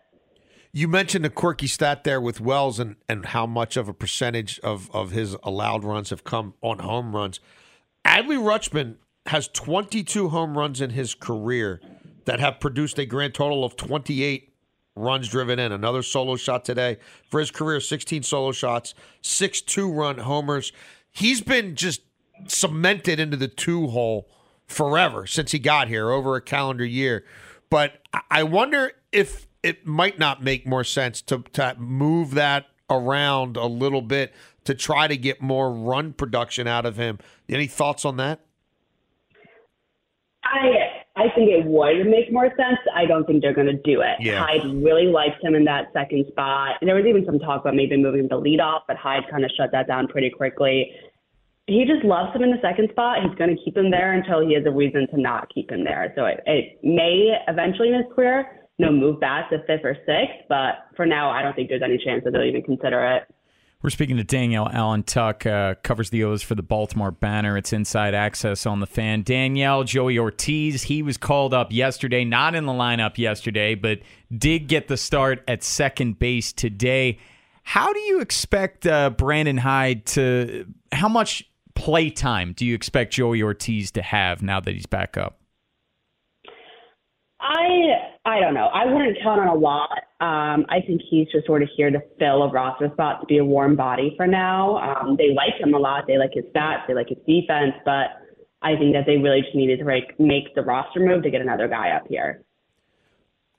You 0.76 0.88
mentioned 0.88 1.24
a 1.24 1.30
quirky 1.30 1.68
stat 1.68 2.04
there 2.04 2.20
with 2.20 2.38
Wells 2.38 2.78
and, 2.78 2.96
and 3.08 3.24
how 3.24 3.46
much 3.46 3.78
of 3.78 3.88
a 3.88 3.94
percentage 3.94 4.58
of, 4.58 4.94
of 4.94 5.10
his 5.10 5.34
allowed 5.42 5.84
runs 5.84 6.10
have 6.10 6.22
come 6.22 6.52
on 6.60 6.80
home 6.80 7.16
runs. 7.16 7.40
Adley 8.04 8.36
Rutschman 8.36 8.96
has 9.24 9.48
22 9.48 10.28
home 10.28 10.58
runs 10.58 10.82
in 10.82 10.90
his 10.90 11.14
career 11.14 11.80
that 12.26 12.40
have 12.40 12.60
produced 12.60 12.98
a 12.98 13.06
grand 13.06 13.32
total 13.32 13.64
of 13.64 13.76
28 13.76 14.52
runs 14.94 15.30
driven 15.30 15.58
in. 15.58 15.72
Another 15.72 16.02
solo 16.02 16.36
shot 16.36 16.62
today. 16.66 16.98
For 17.30 17.40
his 17.40 17.50
career, 17.50 17.80
16 17.80 18.22
solo 18.22 18.52
shots, 18.52 18.92
six 19.22 19.62
two 19.62 19.90
run 19.90 20.18
homers. 20.18 20.74
He's 21.10 21.40
been 21.40 21.74
just 21.74 22.02
cemented 22.48 23.18
into 23.18 23.38
the 23.38 23.48
two 23.48 23.86
hole 23.86 24.28
forever 24.66 25.26
since 25.26 25.52
he 25.52 25.58
got 25.58 25.88
here, 25.88 26.10
over 26.10 26.36
a 26.36 26.42
calendar 26.42 26.84
year. 26.84 27.24
But 27.70 28.02
I 28.30 28.42
wonder 28.42 28.92
if 29.10 29.45
it 29.66 29.84
might 29.84 30.16
not 30.16 30.44
make 30.44 30.64
more 30.64 30.84
sense 30.84 31.20
to, 31.20 31.42
to 31.52 31.74
move 31.76 32.34
that 32.34 32.66
around 32.88 33.56
a 33.56 33.66
little 33.66 34.00
bit 34.00 34.32
to 34.62 34.74
try 34.74 35.08
to 35.08 35.16
get 35.16 35.42
more 35.42 35.72
run 35.72 36.12
production 36.12 36.68
out 36.68 36.86
of 36.86 36.96
him. 36.96 37.18
Any 37.48 37.66
thoughts 37.66 38.04
on 38.04 38.16
that? 38.18 38.42
I 40.44 41.02
I 41.16 41.34
think 41.34 41.50
it 41.50 41.64
would 41.64 42.06
make 42.06 42.32
more 42.32 42.48
sense. 42.50 42.78
I 42.94 43.06
don't 43.06 43.26
think 43.26 43.42
they're 43.42 43.54
going 43.54 43.66
to 43.66 43.82
do 43.82 44.02
it. 44.02 44.16
Yeah. 44.20 44.46
Hyde 44.46 44.64
really 44.84 45.06
liked 45.06 45.42
him 45.42 45.56
in 45.56 45.64
that 45.64 45.92
second 45.92 46.26
spot. 46.28 46.76
There 46.80 46.94
was 46.94 47.04
even 47.04 47.24
some 47.26 47.40
talk 47.40 47.62
about 47.62 47.74
maybe 47.74 47.96
moving 47.96 48.28
the 48.28 48.36
lead 48.36 48.60
off, 48.60 48.82
but 48.86 48.96
Hyde 48.96 49.24
kind 49.28 49.44
of 49.44 49.50
shut 49.56 49.72
that 49.72 49.88
down 49.88 50.06
pretty 50.06 50.30
quickly. 50.30 50.92
He 51.66 51.84
just 51.84 52.04
loves 52.04 52.36
him 52.36 52.44
in 52.44 52.50
the 52.50 52.60
second 52.62 52.90
spot. 52.90 53.24
He's 53.24 53.34
going 53.36 53.50
to 53.56 53.60
keep 53.64 53.76
him 53.76 53.90
there 53.90 54.12
until 54.12 54.46
he 54.46 54.54
has 54.54 54.64
a 54.64 54.70
reason 54.70 55.08
to 55.08 55.20
not 55.20 55.52
keep 55.52 55.72
him 55.72 55.82
there. 55.82 56.12
So 56.14 56.26
it, 56.26 56.40
it 56.46 56.78
may 56.84 57.34
eventually 57.48 57.88
in 57.88 57.94
his 57.94 58.12
career, 58.14 58.55
you 58.78 58.86
know, 58.86 58.92
move 58.92 59.20
back 59.20 59.50
to 59.50 59.58
fifth 59.66 59.84
or 59.84 59.96
sixth, 60.06 60.46
but 60.48 60.86
for 60.96 61.06
now, 61.06 61.30
I 61.30 61.42
don't 61.42 61.54
think 61.54 61.68
there's 61.68 61.82
any 61.82 61.98
chance 62.02 62.24
that 62.24 62.32
they'll 62.32 62.44
even 62.44 62.62
consider 62.62 63.04
it. 63.16 63.34
We're 63.82 63.90
speaking 63.90 64.16
to 64.16 64.24
Danielle 64.24 64.68
Allentuck, 64.68 65.46
uh, 65.46 65.74
covers 65.82 66.10
the 66.10 66.24
O's 66.24 66.42
for 66.42 66.54
the 66.54 66.62
Baltimore 66.62 67.10
Banner. 67.10 67.56
It's 67.56 67.72
inside 67.72 68.14
access 68.14 68.66
on 68.66 68.80
the 68.80 68.86
fan. 68.86 69.22
Danielle, 69.22 69.84
Joey 69.84 70.18
Ortiz, 70.18 70.84
he 70.84 71.02
was 71.02 71.16
called 71.16 71.54
up 71.54 71.72
yesterday, 71.72 72.24
not 72.24 72.54
in 72.54 72.64
the 72.64 72.72
lineup 72.72 73.18
yesterday, 73.18 73.74
but 73.74 74.00
did 74.36 74.66
get 74.66 74.88
the 74.88 74.96
start 74.96 75.44
at 75.46 75.62
second 75.62 76.18
base 76.18 76.52
today. 76.52 77.18
How 77.62 77.92
do 77.92 78.00
you 78.00 78.20
expect 78.20 78.86
uh, 78.86 79.10
Brandon 79.10 79.58
Hyde 79.58 80.06
to, 80.06 80.66
how 80.90 81.08
much 81.08 81.48
play 81.74 82.10
time 82.10 82.54
do 82.54 82.64
you 82.64 82.74
expect 82.74 83.12
Joey 83.12 83.42
Ortiz 83.42 83.90
to 83.92 84.02
have 84.02 84.42
now 84.42 84.58
that 84.58 84.72
he's 84.74 84.86
back 84.86 85.16
up? 85.16 85.38
I 87.40 88.15
I 88.26 88.40
don't 88.40 88.54
know. 88.54 88.66
I 88.66 88.84
wouldn't 88.86 89.16
count 89.22 89.40
on 89.40 89.46
a 89.46 89.54
lot. 89.54 89.98
Um, 90.20 90.66
I 90.68 90.80
think 90.84 91.00
he's 91.08 91.28
just 91.30 91.46
sort 91.46 91.62
of 91.62 91.68
here 91.76 91.90
to 91.90 92.00
fill 92.18 92.42
a 92.42 92.50
roster 92.50 92.90
spot 92.92 93.20
to 93.20 93.26
be 93.26 93.38
a 93.38 93.44
warm 93.44 93.76
body 93.76 94.14
for 94.16 94.26
now. 94.26 94.78
Um, 94.78 95.16
they 95.16 95.32
like 95.32 95.54
him 95.60 95.74
a 95.74 95.78
lot. 95.78 96.08
They 96.08 96.18
like 96.18 96.32
his 96.34 96.44
stats. 96.46 96.88
They 96.88 96.94
like 96.94 97.08
his 97.08 97.18
defense. 97.18 97.74
But 97.84 98.08
I 98.62 98.74
think 98.76 98.94
that 98.94 99.04
they 99.06 99.16
really 99.16 99.42
just 99.42 99.54
needed 99.54 99.78
to 99.78 99.84
like 99.84 100.18
make 100.18 100.56
the 100.56 100.62
roster 100.62 100.98
move 100.98 101.22
to 101.22 101.30
get 101.30 101.40
another 101.40 101.68
guy 101.68 101.90
up 101.90 102.08
here. 102.08 102.42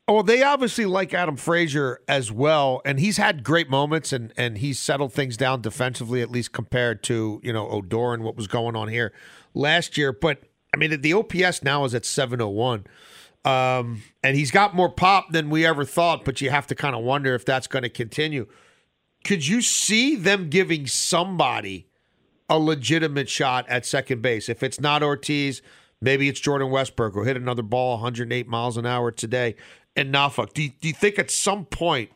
Oh, 0.10 0.22
they 0.22 0.44
obviously 0.44 0.86
like 0.86 1.14
Adam 1.14 1.38
Frazier 1.38 2.02
as 2.06 2.30
well, 2.30 2.82
and 2.84 3.00
he's 3.00 3.18
had 3.18 3.44
great 3.44 3.70
moments, 3.70 4.12
and 4.12 4.34
and 4.36 4.58
he's 4.58 4.80
settled 4.80 5.14
things 5.14 5.38
down 5.38 5.62
defensively, 5.62 6.22
at 6.22 6.30
least 6.30 6.52
compared 6.52 7.04
to 7.04 7.40
you 7.42 7.54
know 7.54 7.70
Odor 7.70 8.14
and 8.14 8.24
what 8.24 8.36
was 8.36 8.48
going 8.48 8.76
on 8.76 8.90
here 8.90 9.14
last 9.54 9.98
year. 9.98 10.12
But 10.12 10.44
I 10.74 10.78
mean, 10.78 11.00
the 11.00 11.14
OPS 11.14 11.64
now 11.64 11.86
is 11.86 11.96
at 11.96 12.06
seven 12.06 12.42
oh 12.42 12.50
one. 12.50 12.86
Um, 13.48 14.04
and 14.24 14.36
he's 14.36 14.52
got 14.52 14.76
more 14.76 14.90
pop 14.90 15.32
than 15.32 15.50
we 15.50 15.66
ever 15.66 15.86
thought, 15.86 16.26
but 16.26 16.42
you 16.42 16.50
have 16.50 16.68
to 16.68 16.76
kind 16.76 16.94
of 16.94 17.04
wonder 17.04 17.34
if 17.34 17.46
that's 17.46 17.68
going 17.68 17.84
to 17.84 17.90
continue. 17.90 18.46
Could 19.24 19.48
you 19.48 19.62
see 19.62 20.18
them 20.18 20.50
giving 20.50 20.86
somebody 20.86 21.88
a 22.50 22.60
legitimate 22.60 23.30
shot 23.30 23.66
at 23.70 23.86
second 23.86 24.22
base? 24.22 24.50
If 24.50 24.64
it's 24.64 24.82
not 24.82 25.02
Ortiz, 25.02 25.62
maybe 26.02 26.28
it's 26.28 26.42
Jordan 26.42 26.68
Westburg 26.68 27.14
who 27.14 27.24
hit 27.24 27.38
another 27.38 27.62
ball 27.62 27.92
108 28.02 28.50
miles 28.50 28.76
an 28.76 28.86
hour 28.86 29.12
today 29.12 29.56
in 29.96 30.12
Norfolk. 30.12 30.54
Do 30.54 30.64
you, 30.64 30.72
do 30.82 30.90
you 30.90 30.94
think 30.94 31.18
at 31.18 31.32
some 31.32 31.64
point 31.64 32.12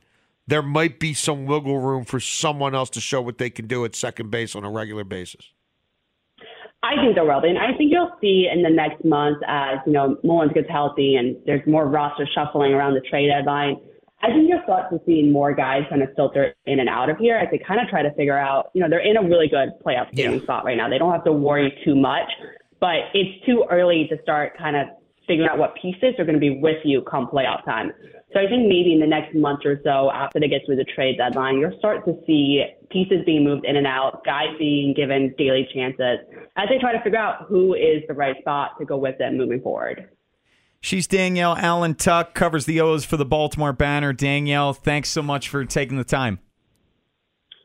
there 0.47 0.61
might 0.61 0.99
be 0.99 1.13
some 1.13 1.45
wiggle 1.45 1.79
room 1.79 2.03
for 2.03 2.19
someone 2.19 2.75
else 2.75 2.89
to 2.89 2.99
show 2.99 3.21
what 3.21 3.37
they 3.37 3.49
can 3.49 3.67
do 3.67 3.85
at 3.85 3.95
second 3.95 4.31
base 4.31 4.53
on 4.53 4.65
a 4.65 4.69
regular 4.69 5.05
basis? 5.05 5.53
I 6.91 7.01
think 7.01 7.15
there 7.15 7.23
will 7.23 7.39
be, 7.39 7.47
and 7.47 7.57
I 7.57 7.71
think 7.77 7.89
you'll 7.89 8.11
see 8.19 8.49
in 8.51 8.63
the 8.63 8.69
next 8.69 9.05
month 9.05 9.37
as 9.47 9.79
you 9.85 9.93
know 9.93 10.17
Mullins 10.23 10.51
gets 10.51 10.69
healthy 10.69 11.15
and 11.15 11.37
there's 11.45 11.65
more 11.65 11.87
roster 11.87 12.27
shuffling 12.35 12.73
around 12.73 12.95
the 12.95 13.01
trade 13.09 13.29
deadline. 13.29 13.77
I 14.21 14.27
think 14.27 14.49
you'll 14.49 14.61
start 14.63 14.91
to 14.91 14.99
see 15.05 15.23
more 15.23 15.55
guys 15.55 15.83
kind 15.89 16.03
of 16.03 16.09
filter 16.15 16.53
in 16.65 16.81
and 16.81 16.89
out 16.89 17.09
of 17.09 17.17
here 17.17 17.37
as 17.37 17.47
they 17.49 17.57
kind 17.57 17.79
of 17.79 17.87
try 17.87 18.03
to 18.03 18.13
figure 18.15 18.37
out. 18.37 18.71
You 18.73 18.81
know, 18.81 18.89
they're 18.89 18.99
in 18.99 19.15
a 19.15 19.23
really 19.23 19.47
good 19.47 19.69
playoff 19.85 20.09
yeah. 20.11 20.37
spot 20.41 20.65
right 20.65 20.75
now. 20.75 20.89
They 20.89 20.97
don't 20.97 21.13
have 21.13 21.23
to 21.23 21.31
worry 21.31 21.73
too 21.85 21.95
much, 21.95 22.29
but 22.81 23.07
it's 23.13 23.43
too 23.45 23.63
early 23.71 24.07
to 24.09 24.21
start 24.21 24.57
kind 24.57 24.75
of 24.75 24.87
figuring 25.27 25.49
out 25.49 25.57
what 25.57 25.73
pieces 25.81 26.13
are 26.19 26.25
going 26.25 26.35
to 26.35 26.41
be 26.41 26.59
with 26.59 26.83
you 26.83 27.01
come 27.09 27.27
playoff 27.27 27.63
time. 27.63 27.93
So 28.33 28.39
I 28.39 28.47
think 28.47 28.67
maybe 28.67 28.91
in 28.93 28.99
the 28.99 29.07
next 29.07 29.33
month 29.33 29.61
or 29.65 29.79
so 29.83 30.11
after 30.11 30.41
they 30.41 30.49
get 30.49 30.61
through 30.65 30.75
the 30.75 30.85
trade 30.93 31.17
deadline, 31.17 31.57
you'll 31.57 31.77
start 31.79 32.03
to 32.05 32.13
see 32.27 32.65
pieces 32.91 33.19
being 33.25 33.43
moved 33.43 33.65
in 33.65 33.75
and 33.75 33.87
out, 33.87 34.23
guys 34.25 34.47
being 34.59 34.93
given 34.93 35.33
daily 35.37 35.67
chances 35.73 36.19
as 36.57 36.69
they 36.69 36.77
try 36.79 36.91
to 36.91 37.01
figure 37.03 37.19
out 37.19 37.45
who 37.47 37.73
is 37.73 38.03
the 38.07 38.13
right 38.13 38.35
spot 38.39 38.71
to 38.79 38.85
go 38.85 38.97
with 38.97 39.17
them 39.17 39.37
moving 39.37 39.61
forward. 39.61 40.09
She's 40.81 41.05
Danielle 41.05 41.55
Allentuck, 41.55 42.33
covers 42.33 42.65
the 42.65 42.81
O's 42.81 43.05
for 43.05 43.15
the 43.15 43.25
Baltimore 43.25 43.73
Banner. 43.73 44.13
Danielle, 44.13 44.73
thanks 44.73 45.09
so 45.09 45.21
much 45.21 45.47
for 45.47 45.63
taking 45.63 45.97
the 45.97 46.03
time. 46.03 46.39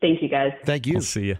Thank 0.01 0.21
you, 0.21 0.29
guys. 0.29 0.51
Thank 0.65 0.85
you. 0.85 0.93
We'll 0.93 1.01
see 1.01 1.25
you. 1.25 1.37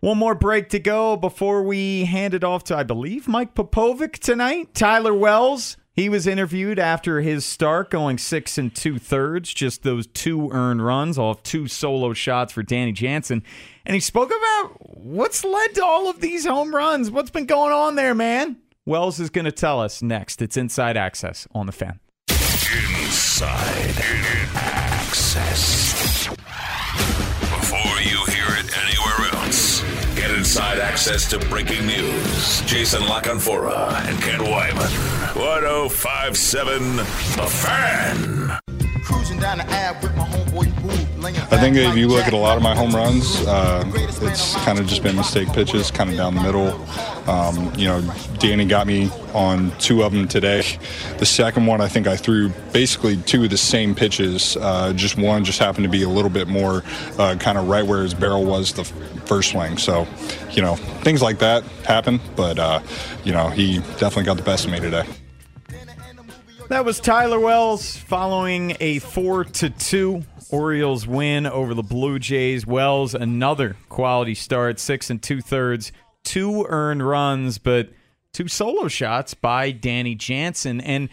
One 0.00 0.16
more 0.16 0.34
break 0.34 0.70
to 0.70 0.78
go 0.78 1.18
before 1.18 1.62
we 1.62 2.06
hand 2.06 2.32
it 2.32 2.42
off 2.42 2.64
to, 2.64 2.76
I 2.76 2.84
believe, 2.84 3.28
Mike 3.28 3.54
Popovic 3.54 4.18
tonight. 4.18 4.74
Tyler 4.74 5.12
Wells 5.12 5.76
he 6.00 6.08
was 6.08 6.26
interviewed 6.26 6.78
after 6.78 7.20
his 7.20 7.44
start, 7.44 7.90
going 7.90 8.16
six 8.16 8.56
and 8.56 8.74
two 8.74 8.98
thirds, 8.98 9.52
just 9.52 9.82
those 9.82 10.06
two 10.06 10.50
earned 10.50 10.82
runs 10.82 11.18
off 11.18 11.42
two 11.42 11.68
solo 11.68 12.14
shots 12.14 12.54
for 12.54 12.62
Danny 12.62 12.92
Jansen. 12.92 13.42
And 13.84 13.92
he 13.94 14.00
spoke 14.00 14.30
about 14.30 14.96
what's 14.96 15.44
led 15.44 15.74
to 15.74 15.84
all 15.84 16.08
of 16.08 16.22
these 16.22 16.46
home 16.46 16.74
runs. 16.74 17.10
What's 17.10 17.28
been 17.28 17.44
going 17.44 17.74
on 17.74 17.96
there, 17.96 18.14
man? 18.14 18.56
Wells 18.86 19.20
is 19.20 19.28
going 19.28 19.44
to 19.44 19.52
tell 19.52 19.78
us 19.78 20.00
next. 20.00 20.40
It's 20.40 20.56
Inside 20.56 20.96
Access 20.96 21.46
on 21.54 21.66
the 21.66 21.72
fan. 21.72 22.00
Inside 22.30 23.94
Access. 24.54 26.28
Before 27.40 28.00
you 28.00 28.24
inside 30.50 30.80
access 30.80 31.30
to 31.30 31.38
breaking 31.48 31.86
news. 31.86 32.60
Jason 32.62 33.00
LaCanfora 33.02 34.04
and 34.08 34.20
Ken 34.20 34.40
Weinman. 34.40 35.36
1057 35.36 36.96
The 36.96 37.46
Fan. 37.46 38.58
I 41.52 41.56
think 41.58 41.76
if 41.76 41.96
you 41.96 42.08
look 42.08 42.26
at 42.26 42.32
a 42.32 42.36
lot 42.36 42.56
of 42.56 42.64
my 42.64 42.74
home 42.74 42.90
runs, 42.90 43.40
uh, 43.46 43.84
it's 43.94 44.56
kind 44.64 44.80
of 44.80 44.88
just 44.88 45.04
been 45.04 45.14
mistake 45.14 45.52
pitches, 45.52 45.90
kind 45.90 46.10
of 46.10 46.16
down 46.16 46.34
the 46.34 46.42
middle. 46.42 46.72
Um, 47.30 47.72
you 47.76 47.86
know, 47.86 48.02
Danny 48.38 48.64
got 48.64 48.88
me 48.88 49.08
on 49.32 49.70
two 49.78 50.02
of 50.02 50.12
them 50.12 50.26
today. 50.26 50.64
The 51.18 51.26
second 51.26 51.66
one, 51.66 51.80
I 51.80 51.86
think 51.86 52.08
I 52.08 52.16
threw 52.16 52.48
basically 52.72 53.18
two 53.18 53.44
of 53.44 53.50
the 53.50 53.56
same 53.56 53.94
pitches. 53.94 54.56
Uh, 54.56 54.92
just 54.94 55.16
one 55.16 55.44
just 55.44 55.60
happened 55.60 55.84
to 55.84 55.90
be 55.90 56.02
a 56.02 56.08
little 56.08 56.30
bit 56.30 56.48
more 56.48 56.82
uh, 57.18 57.36
kind 57.38 57.56
of 57.56 57.68
right 57.68 57.86
where 57.86 58.02
his 58.02 58.14
barrel 58.14 58.44
was 58.44 58.72
the 58.72 58.84
first 59.30 59.50
swing. 59.50 59.78
So, 59.78 60.08
you 60.50 60.60
know, 60.60 60.74
things 61.04 61.22
like 61.22 61.38
that 61.38 61.62
happen, 61.84 62.18
but, 62.34 62.58
uh, 62.58 62.80
you 63.22 63.32
know, 63.32 63.48
he 63.48 63.78
definitely 63.78 64.24
got 64.24 64.36
the 64.36 64.42
best 64.42 64.64
of 64.64 64.72
me 64.72 64.80
today. 64.80 65.04
That 66.68 66.84
was 66.84 66.98
Tyler 66.98 67.38
Wells 67.38 67.96
following 67.96 68.76
a 68.80 68.98
4 68.98 69.44
to 69.44 69.70
2 69.70 70.24
Orioles 70.50 71.06
win 71.06 71.46
over 71.46 71.74
the 71.74 71.82
Blue 71.84 72.18
Jays. 72.18 72.66
Wells, 72.66 73.14
another 73.14 73.76
quality 73.88 74.34
start, 74.34 74.80
six 74.80 75.10
and 75.10 75.22
two 75.22 75.40
thirds, 75.40 75.92
two 76.24 76.66
earned 76.68 77.06
runs, 77.06 77.58
but 77.58 77.90
two 78.32 78.48
solo 78.48 78.88
shots 78.88 79.34
by 79.34 79.70
Danny 79.70 80.16
Jansen. 80.16 80.80
And 80.80 81.08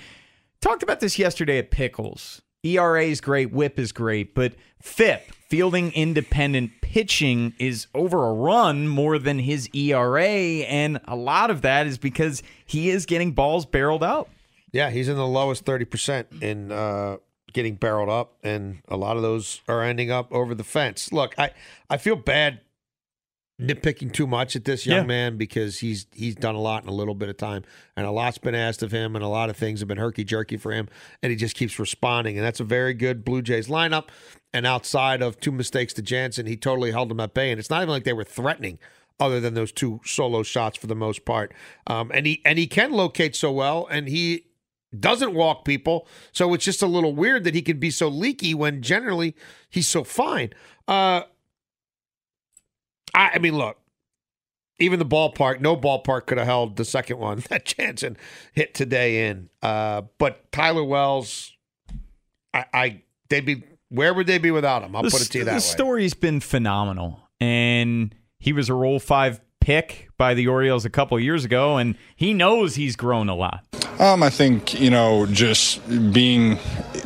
talked 0.60 0.82
about 0.82 1.01
this 1.01 1.19
yesterday 1.19 1.60
at 1.60 1.69
Pickles. 1.69 2.41
ERA 2.63 3.03
is 3.03 3.21
great, 3.21 3.51
whip 3.51 3.77
is 3.77 3.91
great, 3.91 4.34
but 4.34 4.56
FIP, 4.82 5.32
fielding 5.49 5.91
independent 5.93 6.71
pitching, 6.81 7.53
is 7.60 7.88
over 7.93 8.27
a 8.27 8.33
run 8.33 8.88
more 8.88 9.17
than 9.19 9.39
his 9.39 9.69
ERA. 9.73 10.27
And 10.27 10.99
a 11.05 11.15
lot 11.15 11.49
of 11.49 11.62
that 11.62 11.88
is 11.88 11.97
because 11.97 12.43
he 12.65 12.89
is 12.89 13.05
getting 13.05 13.31
balls 13.31 13.65
barreled 13.65 14.03
up. 14.03 14.29
Yeah, 14.71 14.89
he's 14.89 15.07
in 15.07 15.15
the 15.15 15.27
lowest 15.27 15.65
30% 15.65 16.41
in 16.41 16.71
uh, 16.71 17.17
getting 17.53 17.75
barreled 17.75 18.10
up, 18.10 18.36
and 18.43 18.79
a 18.88 18.97
lot 18.97 19.15
of 19.15 19.23
those 19.23 19.62
are 19.67 19.81
ending 19.81 20.12
up 20.12 20.31
over 20.31 20.53
the 20.53 20.63
fence. 20.63 21.12
Look, 21.13 21.33
I, 21.38 21.51
I 21.89 21.97
feel 21.97 22.15
bad 22.15 22.60
nitpicking 23.60 24.13
too 24.13 24.27
much 24.27 24.55
at 24.55 24.65
this 24.65 24.86
young 24.86 25.01
yeah. 25.01 25.05
man 25.05 25.38
because 25.38 25.79
he's 25.79 26.05
he's 26.13 26.36
done 26.36 26.53
a 26.53 26.60
lot 26.60 26.83
in 26.83 26.89
a 26.89 26.93
little 26.93 27.15
bit 27.15 27.29
of 27.29 27.38
time, 27.38 27.63
and 27.95 28.05
a 28.05 28.12
lot's 28.12 28.38
been 28.38 28.53
asked 28.53 28.83
of 28.83 28.91
him, 28.91 29.15
and 29.15 29.23
a 29.23 29.27
lot 29.27 29.49
of 29.49 29.57
things 29.57 29.79
have 29.79 29.88
been 29.88 29.97
herky 29.97 30.23
jerky 30.23 30.57
for 30.57 30.71
him, 30.71 30.88
and 31.23 31.31
he 31.31 31.36
just 31.36 31.55
keeps 31.55 31.79
responding, 31.79 32.38
and 32.38 32.45
that's 32.45 32.60
a 32.60 32.63
very 32.63 32.93
good 32.93 33.25
Blue 33.25 33.41
Jays 33.41 33.67
lineup. 33.67 34.10
And 34.58 34.65
outside 34.65 35.22
of 35.22 35.39
two 35.39 35.52
mistakes 35.52 35.93
to 35.93 36.02
Jansen, 36.02 36.48
he 36.48 36.58
totally 36.58 36.89
held 36.89 37.12
him 37.12 37.20
at 37.20 37.36
bay, 37.36 37.52
and 37.52 37.60
it's 37.60 37.70
not 37.70 37.84
even 37.84 37.89
like 37.89 38.06
they 38.06 38.13
were 38.13 38.24
threatening 38.24 38.80
other 39.20 39.39
than 39.39 39.54
those 39.54 39.72
two 39.72 40.02
solo 40.04 40.41
shots 40.41 40.76
for 40.80 40.88
the 40.88 40.96
most 40.96 41.26
part. 41.26 41.54
Um, 41.86 42.10
and 42.12 42.26
he 42.26 42.41
and 42.43 42.58
he 42.58 42.65
can 42.65 42.91
locate 42.91 43.36
so 43.36 43.52
well, 43.52 43.86
and 43.91 44.08
he 44.08 44.46
doesn't 45.00 45.36
walk 45.36 45.63
people. 45.63 46.08
So 46.32 46.56
it's 46.56 46.65
just 46.65 46.82
a 46.82 46.88
little 46.88 47.13
weird 47.13 47.43
that 47.43 47.54
he 47.54 47.62
can 47.62 47.78
be 47.78 47.91
so 47.91 48.08
leaky 48.08 48.56
when 48.56 48.82
generally 48.82 49.36
he's 49.70 49.88
so 49.88 50.04
fine. 50.04 50.50
Uh, 50.88 51.22
I, 53.13 53.34
I 53.36 53.38
mean, 53.38 53.56
look, 53.60 53.78
even 54.80 54.98
the 54.98 55.06
ballpark, 55.06 55.62
no 55.62 55.78
ballpark 55.78 56.26
could 56.26 56.39
have 56.39 56.48
held 56.48 56.78
the 56.78 56.86
second 56.86 57.20
one 57.20 57.43
that 57.50 57.65
Jansen 57.65 58.17
hit 58.54 58.74
today 58.74 59.28
in. 59.28 59.50
Uh, 59.62 60.02
but 60.17 60.52
Tyler 60.52 60.84
Wells, 60.84 61.54
I, 62.56 62.65
I, 62.74 63.02
they'd 63.30 63.46
be 63.46 63.62
where 63.89 64.13
would 64.13 64.28
they 64.28 64.38
be 64.38 64.52
without 64.52 64.84
him? 64.84 64.95
I'll 64.95 65.04
the, 65.04 65.10
put 65.10 65.21
it 65.21 65.32
to 65.32 65.38
you 65.39 65.43
that 65.45 65.52
the 65.52 65.56
way. 65.56 65.60
The 65.60 65.62
story's 65.62 66.13
been 66.13 66.39
phenomenal, 66.39 67.19
and 67.39 68.13
he 68.39 68.54
was 68.54 68.69
a 68.69 68.73
Rule 68.73 69.00
Five 69.00 69.41
pick 69.60 70.08
by 70.17 70.34
the 70.34 70.47
Orioles 70.47 70.86
a 70.86 70.89
couple 70.89 71.19
years 71.19 71.43
ago, 71.43 71.78
and 71.78 71.97
he 72.15 72.34
knows 72.34 72.76
he's 72.76 72.95
grown 72.95 73.28
a 73.28 73.36
lot. 73.36 73.65
Um, 74.00 74.21
I 74.23 74.30
think 74.30 74.80
you 74.80 74.89
know 74.89 75.26
just 75.26 75.86
being 76.13 76.58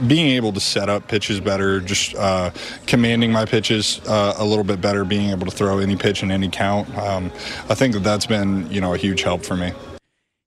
being 0.07 0.27
able 0.27 0.53
to 0.53 0.59
set 0.59 0.89
up 0.89 1.07
pitches 1.07 1.39
better, 1.39 1.79
just 1.79 2.15
uh, 2.15 2.51
commanding 2.85 3.31
my 3.31 3.45
pitches 3.45 4.01
uh, 4.07 4.35
a 4.37 4.45
little 4.45 4.63
bit 4.63 4.81
better, 4.81 5.05
being 5.05 5.29
able 5.29 5.45
to 5.45 5.51
throw 5.51 5.79
any 5.79 5.95
pitch 5.95 6.21
in 6.21 6.31
any 6.31 6.49
count. 6.49 6.95
Um, 6.97 7.31
I 7.69 7.75
think 7.75 7.93
that 7.93 8.03
that's 8.03 8.25
been 8.25 8.69
you 8.71 8.81
know 8.81 8.93
a 8.93 8.97
huge 8.97 9.23
help 9.23 9.43
for 9.43 9.55
me. 9.55 9.71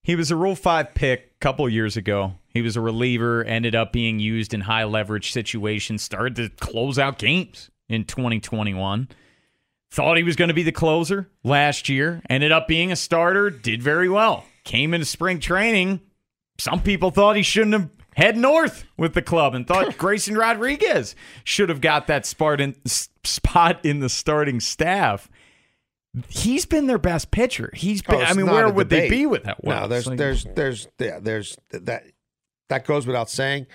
He 0.05 0.15
was 0.15 0.31
a 0.31 0.37
Rule 0.37 0.55
Five 0.55 0.95
pick 0.95 1.33
a 1.35 1.39
couple 1.41 1.69
years 1.69 1.97
ago. 1.97 2.35
He 2.47 2.63
was 2.63 2.77
a 2.77 2.81
reliever, 2.81 3.43
ended 3.43 3.75
up 3.75 3.93
being 3.93 4.21
used 4.21 4.55
in 4.55 4.61
high 4.61 4.85
leverage 4.85 5.33
situations, 5.33 6.03
started 6.03 6.37
to 6.37 6.51
close 6.51 7.01
out 7.01 7.19
games 7.19 7.71
in 7.89 8.05
2021 8.05 9.09
thought 9.95 10.17
he 10.17 10.25
was 10.25 10.35
going 10.35 10.49
to 10.49 10.55
be 10.55 10.65
the 10.65 10.73
closer 10.73 11.31
last 11.45 11.89
year, 11.89 12.21
ended 12.29 12.51
up 12.51 12.67
being 12.67 12.91
a 12.91 12.97
starter, 12.97 13.49
did 13.49 13.81
very 13.81 14.09
well. 14.09 14.45
Came 14.65 14.93
into 14.93 15.07
spring 15.07 15.39
training. 15.39 16.01
Some 16.59 16.83
people 16.83 17.11
thought 17.11 17.37
he 17.37 17.43
shouldn't 17.43 17.75
have 17.75 17.91
head 18.17 18.37
north 18.37 18.85
with 18.97 19.15
the 19.15 19.23
club 19.23 19.55
and 19.55 19.67
thought 19.67 19.97
Grayson 19.99 20.37
Rodriguez 20.37 21.15
should 21.45 21.69
have 21.69 21.81
got 21.81 22.09
that 22.09 22.27
spot 22.27 22.61
in, 22.61 22.75
spot 22.85 23.85
in 23.85 24.01
the 24.01 24.09
starting 24.09 24.59
staff. 24.59 25.31
He's 26.29 26.65
been 26.67 26.87
their 26.87 26.99
best 26.99 27.31
pitcher. 27.31 27.71
He's 27.75 28.03
been. 28.03 28.17
Oh, 28.17 28.21
I 28.23 28.33
mean, 28.35 28.47
where 28.47 28.69
would 28.69 28.89
they 28.89 29.09
be 29.09 29.27
with 29.27 29.45
that? 29.45 29.63
No, 29.65 29.89
there's, 29.89 30.07
Like- 30.07 30.19
there's, 30.19 30.45
there's, 30.55 30.89
yeah, 30.99 31.19
there's 31.21 31.57
that. 31.71 32.05
That 32.71 32.87
goes 32.87 33.07
without 33.07 33.29
saying. 33.29 33.67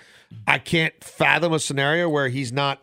I 0.48 0.58
can't 0.60 0.94
fathom 1.04 1.54
a 1.54 1.60
scenario 1.60 2.10
where 2.10 2.30
he's 2.30 2.52
not 2.52 2.82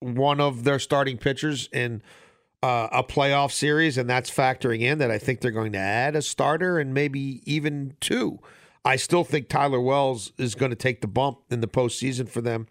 one 0.00 0.40
of 0.40 0.64
their 0.64 0.78
starting 0.78 1.18
pitchers 1.18 1.68
in 1.72 2.02
uh, 2.62 2.88
a 2.92 3.02
playoff 3.02 3.52
series, 3.52 3.96
and 3.98 4.08
that's 4.08 4.30
factoring 4.30 4.80
in 4.80 4.98
that 4.98 5.10
I 5.10 5.18
think 5.18 5.40
they're 5.40 5.50
going 5.50 5.72
to 5.72 5.78
add 5.78 6.16
a 6.16 6.22
starter 6.22 6.78
and 6.78 6.92
maybe 6.92 7.42
even 7.50 7.94
two. 8.00 8.38
I 8.84 8.96
still 8.96 9.24
think 9.24 9.48
Tyler 9.48 9.80
Wells 9.80 10.32
is 10.38 10.54
going 10.54 10.70
to 10.70 10.76
take 10.76 11.00
the 11.00 11.06
bump 11.06 11.38
in 11.50 11.60
the 11.60 11.68
postseason 11.68 12.28
for 12.28 12.40
them. 12.40 12.66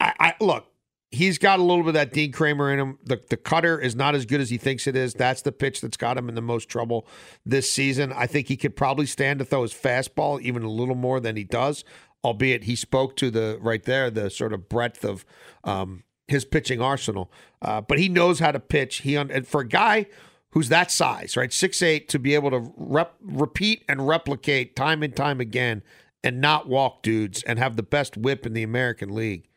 I, 0.00 0.12
I 0.18 0.34
look, 0.40 0.66
he's 1.10 1.38
got 1.38 1.58
a 1.58 1.62
little 1.62 1.82
bit 1.82 1.88
of 1.88 1.94
that 1.94 2.12
Dean 2.12 2.32
Kremer 2.32 2.72
in 2.72 2.78
him. 2.78 2.98
The 3.04 3.20
the 3.28 3.36
cutter 3.36 3.78
is 3.80 3.94
not 3.94 4.14
as 4.14 4.26
good 4.26 4.40
as 4.40 4.50
he 4.50 4.58
thinks 4.58 4.86
it 4.86 4.96
is. 4.96 5.14
That's 5.14 5.42
the 5.42 5.52
pitch 5.52 5.80
that's 5.80 5.96
got 5.96 6.18
him 6.18 6.28
in 6.28 6.34
the 6.34 6.42
most 6.42 6.68
trouble 6.68 7.06
this 7.44 7.70
season. 7.70 8.12
I 8.12 8.26
think 8.26 8.48
he 8.48 8.56
could 8.56 8.76
probably 8.76 9.06
stand 9.06 9.38
to 9.38 9.44
throw 9.44 9.62
his 9.62 9.72
fastball 9.72 10.40
even 10.40 10.62
a 10.62 10.70
little 10.70 10.94
more 10.94 11.20
than 11.20 11.36
he 11.36 11.44
does. 11.44 11.84
Albeit 12.24 12.64
he 12.64 12.74
spoke 12.74 13.14
to 13.16 13.30
the 13.30 13.58
right 13.60 13.84
there 13.84 14.10
the 14.10 14.30
sort 14.30 14.52
of 14.52 14.68
breadth 14.68 15.04
of 15.04 15.24
um, 15.62 16.02
his 16.26 16.44
pitching 16.44 16.80
arsenal. 16.80 17.30
Uh, 17.62 17.80
but 17.80 17.98
he 17.98 18.08
knows 18.08 18.40
how 18.40 18.50
to 18.50 18.58
pitch. 18.58 18.98
He 18.98 19.14
and 19.14 19.46
for 19.46 19.60
a 19.60 19.68
guy 19.68 20.06
who's 20.50 20.68
that 20.70 20.90
size, 20.90 21.36
right, 21.36 21.52
six 21.52 21.82
eight, 21.82 22.08
to 22.08 22.18
be 22.18 22.34
able 22.34 22.50
to 22.50 22.72
rep- 22.76 23.14
repeat 23.20 23.84
and 23.88 24.08
replicate 24.08 24.74
time 24.74 25.02
and 25.02 25.14
time 25.14 25.40
again, 25.40 25.82
and 26.24 26.40
not 26.40 26.68
walk 26.68 27.02
dudes, 27.02 27.42
and 27.44 27.58
have 27.58 27.76
the 27.76 27.82
best 27.82 28.16
whip 28.16 28.44
in 28.44 28.54
the 28.54 28.62
American 28.62 29.14
League. 29.14 29.48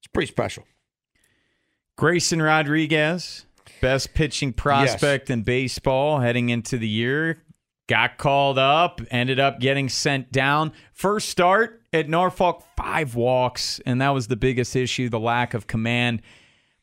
It's 0.00 0.06
pretty 0.06 0.30
special. 0.30 0.64
Grayson 1.96 2.42
Rodriguez, 2.42 3.46
best 3.80 4.14
pitching 4.14 4.52
prospect 4.52 5.30
in 5.30 5.42
baseball 5.42 6.20
heading 6.20 6.48
into 6.48 6.76
the 6.76 6.88
year, 6.88 7.42
got 7.88 8.18
called 8.18 8.58
up, 8.58 9.00
ended 9.10 9.38
up 9.38 9.60
getting 9.60 9.88
sent 9.88 10.32
down. 10.32 10.72
First 10.92 11.28
start 11.28 11.82
at 11.92 12.08
Norfolk, 12.08 12.64
five 12.76 13.14
walks, 13.14 13.80
and 13.86 14.00
that 14.00 14.10
was 14.10 14.26
the 14.26 14.36
biggest 14.36 14.74
issue 14.74 15.08
the 15.08 15.20
lack 15.20 15.54
of 15.54 15.66
command. 15.66 16.22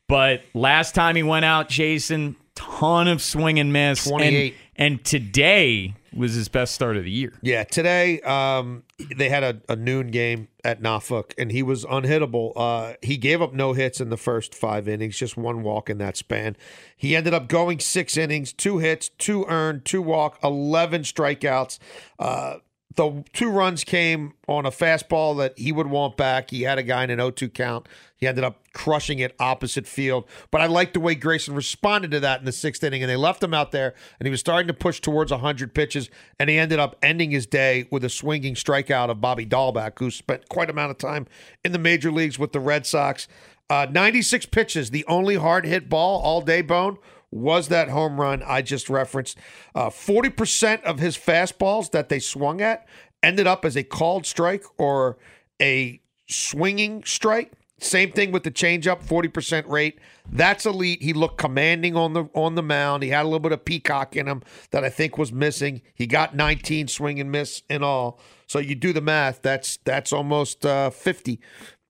But 0.08 0.42
last 0.54 0.94
time 0.94 1.16
he 1.16 1.22
went 1.22 1.44
out, 1.44 1.68
Jason, 1.68 2.36
ton 2.54 3.08
of 3.08 3.22
swing 3.22 3.58
and 3.58 3.72
miss. 3.72 4.06
And- 4.06 4.12
28. 4.12 4.54
And, 4.76 5.04
today 5.04 5.94
was 6.14 6.34
his 6.34 6.48
best 6.48 6.74
start 6.74 6.96
of 6.96 7.04
the 7.04 7.10
year. 7.10 7.32
Yeah, 7.42 7.64
today 7.64 8.20
um, 8.20 8.84
they 9.16 9.28
had 9.28 9.42
a, 9.42 9.60
a 9.68 9.76
noon 9.76 10.08
game 10.08 10.48
at 10.64 10.80
Norfolk, 10.80 11.34
and 11.38 11.50
he 11.50 11.62
was 11.62 11.84
unhittable. 11.84 12.52
Uh, 12.54 12.94
he 13.02 13.16
gave 13.16 13.42
up 13.42 13.52
no 13.52 13.72
hits 13.72 14.00
in 14.00 14.10
the 14.10 14.16
first 14.16 14.54
five 14.54 14.88
innings, 14.88 15.16
just 15.16 15.36
one 15.36 15.62
walk 15.62 15.90
in 15.90 15.98
that 15.98 16.16
span. 16.16 16.56
He 16.96 17.16
ended 17.16 17.34
up 17.34 17.48
going 17.48 17.80
six 17.80 18.16
innings, 18.16 18.52
two 18.52 18.78
hits, 18.78 19.08
two 19.08 19.44
earned, 19.48 19.84
two 19.84 20.02
walk, 20.02 20.38
eleven 20.42 21.02
strikeouts. 21.02 21.78
Uh, 22.18 22.56
the 22.94 23.24
two 23.32 23.50
runs 23.50 23.84
came 23.84 24.34
on 24.48 24.66
a 24.66 24.70
fastball 24.70 25.36
that 25.38 25.58
he 25.58 25.72
would 25.72 25.86
want 25.86 26.16
back. 26.16 26.50
He 26.50 26.62
had 26.62 26.78
a 26.78 26.82
guy 26.82 27.04
in 27.04 27.10
an 27.10 27.18
0-2 27.18 27.52
count. 27.52 27.88
He 28.16 28.26
ended 28.26 28.44
up 28.44 28.60
crushing 28.72 29.18
it 29.18 29.34
opposite 29.40 29.86
field. 29.86 30.24
But 30.50 30.60
I 30.60 30.66
like 30.66 30.92
the 30.92 31.00
way 31.00 31.14
Grayson 31.14 31.54
responded 31.54 32.10
to 32.12 32.20
that 32.20 32.40
in 32.40 32.44
the 32.44 32.52
sixth 32.52 32.84
inning, 32.84 33.02
and 33.02 33.10
they 33.10 33.16
left 33.16 33.42
him 33.42 33.54
out 33.54 33.72
there, 33.72 33.94
and 34.18 34.26
he 34.26 34.30
was 34.30 34.40
starting 34.40 34.68
to 34.68 34.74
push 34.74 35.00
towards 35.00 35.30
100 35.30 35.74
pitches, 35.74 36.10
and 36.38 36.50
he 36.50 36.58
ended 36.58 36.78
up 36.78 36.96
ending 37.02 37.30
his 37.30 37.46
day 37.46 37.86
with 37.90 38.04
a 38.04 38.08
swinging 38.08 38.54
strikeout 38.54 39.10
of 39.10 39.20
Bobby 39.20 39.46
Dalbec, 39.46 39.98
who 39.98 40.10
spent 40.10 40.48
quite 40.48 40.68
a 40.68 40.72
amount 40.72 40.90
of 40.90 40.98
time 40.98 41.26
in 41.64 41.72
the 41.72 41.78
major 41.78 42.10
leagues 42.10 42.38
with 42.38 42.52
the 42.52 42.60
Red 42.60 42.86
Sox. 42.86 43.28
Uh, 43.70 43.86
96 43.90 44.46
pitches, 44.46 44.90
the 44.90 45.04
only 45.06 45.36
hard 45.36 45.64
hit 45.64 45.88
ball 45.88 46.20
all 46.20 46.40
day, 46.40 46.62
Bone, 46.62 46.98
was 47.32 47.68
that 47.68 47.88
home 47.88 48.20
run 48.20 48.42
I 48.46 48.62
just 48.62 48.88
referenced. 48.88 49.36
Uh, 49.74 49.88
40% 49.88 50.82
of 50.82 51.00
his 51.00 51.16
fastballs 51.16 51.90
that 51.90 52.08
they 52.08 52.20
swung 52.20 52.60
at 52.60 52.86
ended 53.22 53.46
up 53.46 53.64
as 53.64 53.76
a 53.76 53.82
called 53.82 54.26
strike 54.26 54.64
or 54.78 55.18
a 55.60 56.00
swinging 56.28 57.02
strike. 57.04 57.52
Same 57.78 58.12
thing 58.12 58.30
with 58.30 58.44
the 58.44 58.50
changeup, 58.50 59.02
40% 59.02 59.68
rate. 59.68 59.98
That's 60.30 60.66
elite. 60.66 61.02
He 61.02 61.12
looked 61.12 61.38
commanding 61.38 61.96
on 61.96 62.12
the 62.12 62.26
on 62.32 62.54
the 62.54 62.62
mound. 62.62 63.02
He 63.02 63.08
had 63.08 63.22
a 63.22 63.24
little 63.24 63.40
bit 63.40 63.50
of 63.50 63.64
peacock 63.64 64.14
in 64.14 64.28
him 64.28 64.42
that 64.70 64.84
I 64.84 64.88
think 64.88 65.18
was 65.18 65.32
missing. 65.32 65.82
He 65.92 66.06
got 66.06 66.36
19 66.36 66.86
swing 66.86 67.18
and 67.18 67.32
miss 67.32 67.62
in 67.68 67.82
all. 67.82 68.20
So 68.46 68.60
you 68.60 68.76
do 68.76 68.92
the 68.92 69.00
math. 69.00 69.42
That's 69.42 69.78
that's 69.78 70.12
almost 70.12 70.64
uh, 70.64 70.90
50 70.90 71.40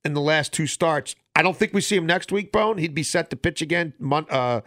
in 0.02 0.14
the 0.14 0.20
last 0.22 0.54
two 0.54 0.66
starts. 0.66 1.14
I 1.36 1.42
don't 1.42 1.56
think 1.56 1.74
we 1.74 1.82
see 1.82 1.96
him 1.96 2.06
next 2.06 2.32
week, 2.32 2.52
Bone. 2.52 2.78
He'd 2.78 2.94
be 2.94 3.02
set 3.02 3.28
to 3.30 3.36
pitch 3.36 3.60
again 3.60 3.92
uh, 4.30 4.62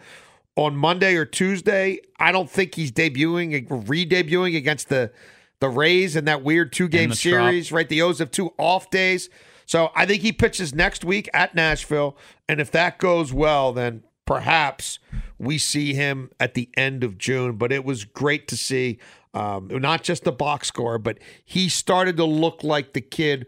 on 0.56 0.76
Monday 0.76 1.14
or 1.14 1.24
Tuesday. 1.24 2.00
I 2.18 2.32
don't 2.32 2.50
think 2.50 2.74
he's 2.74 2.90
debuting, 2.90 3.66
re-debuting 3.88 4.56
against 4.56 4.88
the 4.88 5.12
the 5.60 5.68
Rays 5.70 6.16
in 6.16 6.26
that 6.26 6.42
weird 6.42 6.72
two 6.72 6.88
game 6.88 7.12
series. 7.12 7.72
Right, 7.72 7.88
the 7.88 8.02
O's 8.02 8.18
have 8.18 8.30
two 8.30 8.52
off 8.58 8.90
days, 8.90 9.30
so 9.64 9.90
I 9.94 10.04
think 10.04 10.22
he 10.22 10.32
pitches 10.32 10.74
next 10.74 11.04
week 11.04 11.30
at 11.32 11.54
Nashville, 11.54 12.16
and 12.48 12.60
if 12.60 12.70
that 12.72 12.98
goes 12.98 13.32
well, 13.32 13.72
then 13.72 14.02
perhaps 14.26 14.98
we 15.38 15.56
see 15.56 15.94
him 15.94 16.30
at 16.40 16.54
the 16.54 16.68
end 16.76 17.04
of 17.04 17.16
June. 17.16 17.56
But 17.56 17.72
it 17.72 17.84
was 17.84 18.04
great 18.04 18.48
to 18.48 18.56
see. 18.56 18.98
Um, 19.32 19.68
not 19.70 20.02
just 20.02 20.24
the 20.24 20.32
box 20.32 20.68
score, 20.68 20.96
but 20.98 21.18
he 21.44 21.68
started 21.68 22.16
to 22.16 22.24
look 22.24 22.64
like 22.64 22.94
the 22.94 23.02
kid 23.02 23.46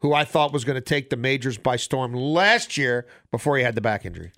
who 0.00 0.12
I 0.12 0.24
thought 0.24 0.52
was 0.52 0.64
going 0.64 0.76
to 0.76 0.82
take 0.82 1.08
the 1.08 1.16
majors 1.16 1.56
by 1.56 1.76
storm 1.76 2.12
last 2.12 2.76
year 2.76 3.06
before 3.30 3.56
he 3.56 3.62
had 3.62 3.74
the 3.74 3.80
back 3.80 4.04
injury. 4.04 4.32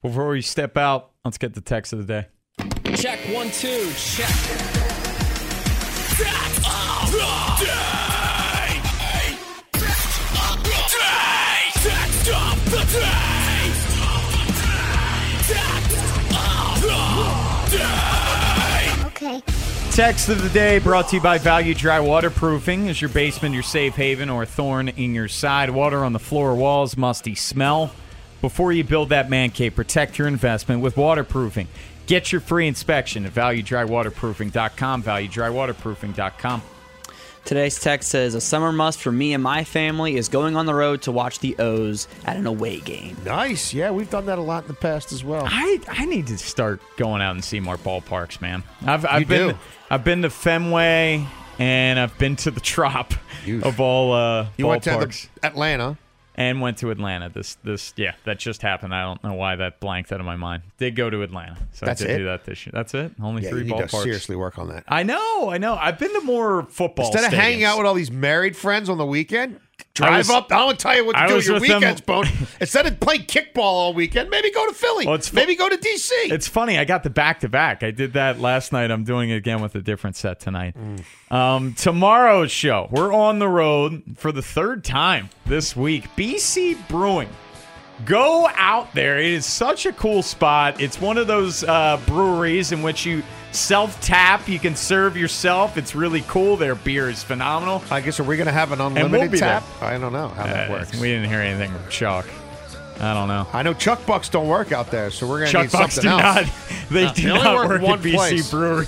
Before 0.00 0.28
we 0.28 0.42
step 0.42 0.76
out, 0.76 1.10
let's 1.24 1.38
get 1.38 1.54
the 1.54 1.60
text 1.60 1.92
of 1.92 1.98
the 1.98 2.04
day. 2.04 2.26
Check 2.94 3.18
one, 3.34 3.50
two, 3.50 3.90
check. 3.96 4.28
Text 6.18 6.66
of 6.68 7.10
the 7.10 7.64
day. 7.64 8.78
Text 11.82 12.30
of 12.30 12.64
the 12.70 12.82
day. 12.94 13.18
Text 15.48 15.96
of 16.30 16.80
the 16.80 17.76
day. 17.76 18.92
Okay. 19.06 19.42
Text 19.90 20.28
of 20.28 20.40
the 20.40 20.48
day 20.50 20.78
brought 20.78 21.08
to 21.08 21.16
you 21.16 21.22
by 21.22 21.38
Value 21.38 21.74
Dry 21.74 21.98
Waterproofing. 21.98 22.86
Is 22.86 23.02
your 23.02 23.10
basement 23.10 23.52
your 23.52 23.64
safe 23.64 23.96
haven 23.96 24.30
or 24.30 24.44
a 24.44 24.46
thorn 24.46 24.90
in 24.90 25.12
your 25.12 25.26
side? 25.26 25.70
Water 25.70 26.04
on 26.04 26.12
the 26.12 26.20
floor, 26.20 26.54
walls, 26.54 26.96
musty 26.96 27.34
smell. 27.34 27.90
Before 28.40 28.72
you 28.72 28.84
build 28.84 29.08
that 29.08 29.28
man 29.28 29.50
cave, 29.50 29.74
protect 29.74 30.18
your 30.18 30.28
investment 30.28 30.80
with 30.80 30.96
waterproofing. 30.96 31.68
Get 32.06 32.32
your 32.32 32.40
free 32.40 32.66
inspection 32.68 33.26
at 33.26 33.34
valuedrywaterproofing.com. 33.34 35.02
Valuedrywaterproofing.com. 35.02 36.62
Today's 37.44 37.80
text 37.80 38.10
says 38.10 38.34
a 38.34 38.40
summer 38.42 38.72
must 38.72 39.00
for 39.00 39.10
me 39.10 39.32
and 39.32 39.42
my 39.42 39.64
family 39.64 40.16
is 40.16 40.28
going 40.28 40.54
on 40.54 40.66
the 40.66 40.74
road 40.74 41.00
to 41.02 41.12
watch 41.12 41.38
the 41.38 41.56
O's 41.58 42.06
at 42.26 42.36
an 42.36 42.46
away 42.46 42.80
game. 42.80 43.16
Nice. 43.24 43.72
Yeah, 43.72 43.90
we've 43.90 44.10
done 44.10 44.26
that 44.26 44.38
a 44.38 44.42
lot 44.42 44.64
in 44.64 44.68
the 44.68 44.74
past 44.74 45.12
as 45.12 45.24
well. 45.24 45.44
I, 45.46 45.80
I 45.88 46.04
need 46.04 46.26
to 46.26 46.36
start 46.36 46.82
going 46.98 47.22
out 47.22 47.32
and 47.34 47.42
see 47.42 47.58
more 47.58 47.78
ballparks, 47.78 48.42
man. 48.42 48.62
I've 48.84 49.06
I've 49.06 49.20
You 49.20 49.26
been 49.26 49.48
do. 49.50 49.58
I've 49.90 50.04
been 50.04 50.22
to 50.22 50.30
Fenway 50.30 51.26
and 51.58 51.98
I've 51.98 52.18
been 52.18 52.36
to 52.36 52.50
the 52.50 52.60
Trop 52.68 53.14
of 53.62 53.80
all 53.80 54.12
uh, 54.12 54.48
You 54.58 54.66
went 54.66 54.82
to 54.82 54.90
the 54.90 55.28
Atlanta. 55.42 55.96
And 56.38 56.60
went 56.60 56.78
to 56.78 56.90
Atlanta. 56.90 57.28
This 57.28 57.56
this 57.64 57.92
yeah, 57.96 58.14
that 58.24 58.38
just 58.38 58.62
happened. 58.62 58.94
I 58.94 59.02
don't 59.02 59.22
know 59.24 59.34
why 59.34 59.56
that 59.56 59.80
blanked 59.80 60.12
out 60.12 60.20
of 60.20 60.26
my 60.26 60.36
mind. 60.36 60.62
Did 60.78 60.94
go 60.94 61.10
to 61.10 61.22
Atlanta, 61.22 61.56
so 61.72 61.84
That's 61.84 62.00
I 62.00 62.06
did 62.06 62.14
it? 62.14 62.18
do 62.18 62.24
that 62.26 62.44
this 62.44 62.64
year. 62.64 62.70
That's 62.72 62.94
it. 62.94 63.12
Only 63.20 63.42
Yeah, 63.42 63.50
three 63.50 63.64
you 63.64 63.72
need 63.74 63.78
to 63.78 63.84
ballparks. 63.86 64.02
seriously 64.04 64.36
work 64.36 64.56
on 64.58 64.68
that. 64.68 64.84
I 64.86 65.02
know, 65.02 65.50
I 65.50 65.58
know. 65.58 65.74
I've 65.74 65.98
been 65.98 66.14
to 66.14 66.20
more 66.20 66.62
football. 66.70 67.06
Instead 67.06 67.24
of 67.30 67.36
hanging 67.36 67.60
stadiums. 67.60 67.64
out 67.64 67.78
with 67.78 67.86
all 67.88 67.94
these 67.94 68.12
married 68.12 68.56
friends 68.56 68.88
on 68.88 68.96
the 68.98 69.06
weekend, 69.06 69.58
drive 70.06 70.18
was- 70.18 70.30
up. 70.30 70.52
I 70.52 70.58
don't 70.58 70.78
tell 70.78 70.96
you 70.96 71.04
what 71.04 71.12
to 71.12 71.18
I 71.18 71.28
do 71.28 71.34
with 71.36 71.46
your 71.46 71.60
weekends, 71.60 72.00
Bone. 72.00 72.26
Instead 72.60 72.86
of 72.86 72.98
playing 73.00 73.22
kickball 73.22 73.58
all 73.58 73.94
weekend, 73.94 74.30
maybe 74.30 74.50
go 74.50 74.66
to 74.66 74.74
Philly. 74.74 75.06
Well, 75.06 75.18
fu- 75.18 75.34
maybe 75.34 75.54
go 75.56 75.68
to 75.68 75.76
DC. 75.76 76.10
It's 76.32 76.48
funny. 76.48 76.78
I 76.78 76.84
got 76.84 77.02
the 77.02 77.10
back 77.10 77.40
to 77.40 77.48
back. 77.48 77.82
I 77.82 77.90
did 77.90 78.14
that 78.14 78.40
last 78.40 78.72
night. 78.72 78.90
I'm 78.90 79.04
doing 79.04 79.30
it 79.30 79.36
again 79.36 79.60
with 79.60 79.74
a 79.74 79.82
different 79.82 80.16
set 80.16 80.40
tonight. 80.40 80.74
Um, 81.30 81.74
tomorrow's 81.74 82.50
show, 82.50 82.88
we're 82.90 83.12
on 83.12 83.38
the 83.38 83.48
road 83.48 84.02
for 84.16 84.32
the 84.32 84.42
third 84.42 84.84
time 84.84 85.28
this 85.46 85.76
week. 85.76 86.04
BC 86.16 86.88
Brewing. 86.88 87.28
Go 88.04 88.48
out 88.54 88.92
there. 88.94 89.18
It 89.18 89.32
is 89.32 89.44
such 89.46 89.84
a 89.86 89.92
cool 89.92 90.22
spot. 90.22 90.80
It's 90.80 91.00
one 91.00 91.18
of 91.18 91.26
those 91.26 91.64
uh, 91.64 92.00
breweries 92.06 92.70
in 92.72 92.82
which 92.82 93.04
you 93.04 93.22
self 93.50 94.00
tap. 94.00 94.48
You 94.48 94.58
can 94.60 94.76
serve 94.76 95.16
yourself. 95.16 95.76
It's 95.76 95.94
really 95.94 96.22
cool. 96.28 96.56
Their 96.56 96.76
beer 96.76 97.08
is 97.10 97.22
phenomenal. 97.24 97.82
I 97.90 98.00
guess 98.00 98.20
are 98.20 98.24
we 98.24 98.36
going 98.36 98.46
to 98.46 98.52
have 98.52 98.70
an 98.72 98.78
we'll 98.78 98.88
unlimited 98.88 99.40
tap? 99.40 99.64
there. 99.80 99.88
I 99.90 99.98
don't 99.98 100.12
know 100.12 100.28
how 100.28 100.44
that 100.44 100.70
Uh, 100.70 100.72
works. 100.74 100.92
We 100.98 101.08
didn't 101.08 101.28
hear 101.28 101.40
anything 101.40 101.72
from 101.72 101.90
Chuck. 101.90 102.26
I 103.00 103.14
don't 103.14 103.28
know. 103.28 103.46
I 103.52 103.62
know 103.62 103.74
Chuck 103.74 104.04
Bucks 104.06 104.28
don't 104.28 104.48
work 104.48 104.72
out 104.72 104.90
there, 104.90 105.10
so 105.10 105.26
we're 105.28 105.44
gonna 105.46 105.62
need 105.64 105.70
Bucks 105.72 105.94
something 105.94 106.02
do 106.02 106.18
else. 106.18 106.22
not. 106.22 106.44
They 106.90 107.04
Uh, 107.04 107.12
do 107.12 107.22
they 107.22 107.28
not 107.34 107.54
work 107.56 107.68
work 107.68 107.82
one 107.82 107.98
at 107.98 108.04
BC 108.04 108.14
place. 108.14 108.50
Brewery. 108.50 108.86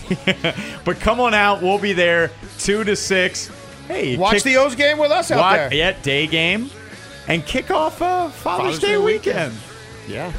but 0.85 0.99
come 1.01 1.21
on 1.21 1.35
out. 1.35 1.63
We'll 1.63 1.79
be 1.79 1.93
there 1.93 2.31
two 2.59 2.83
to 2.85 2.97
six. 2.97 3.51
Hey, 3.89 4.17
Watch 4.17 4.37
kick- 4.37 4.43
the 4.45 4.57
O's 4.57 4.75
game 4.75 4.97
with 4.99 5.11
us 5.11 5.31
out 5.31 5.39
Wa- 5.39 5.53
there. 5.53 5.75
Yeah, 5.75 5.93
day 6.01 6.27
game, 6.27 6.71
and 7.29 7.45
kick 7.47 7.71
off 7.71 8.01
uh, 8.03 8.29
Father's, 8.29 8.41
Father's 8.41 8.79
Day, 8.79 8.89
Day 8.89 8.97
weekend. 8.99 9.53
weekend. 9.55 10.13
Yeah. 10.13 10.33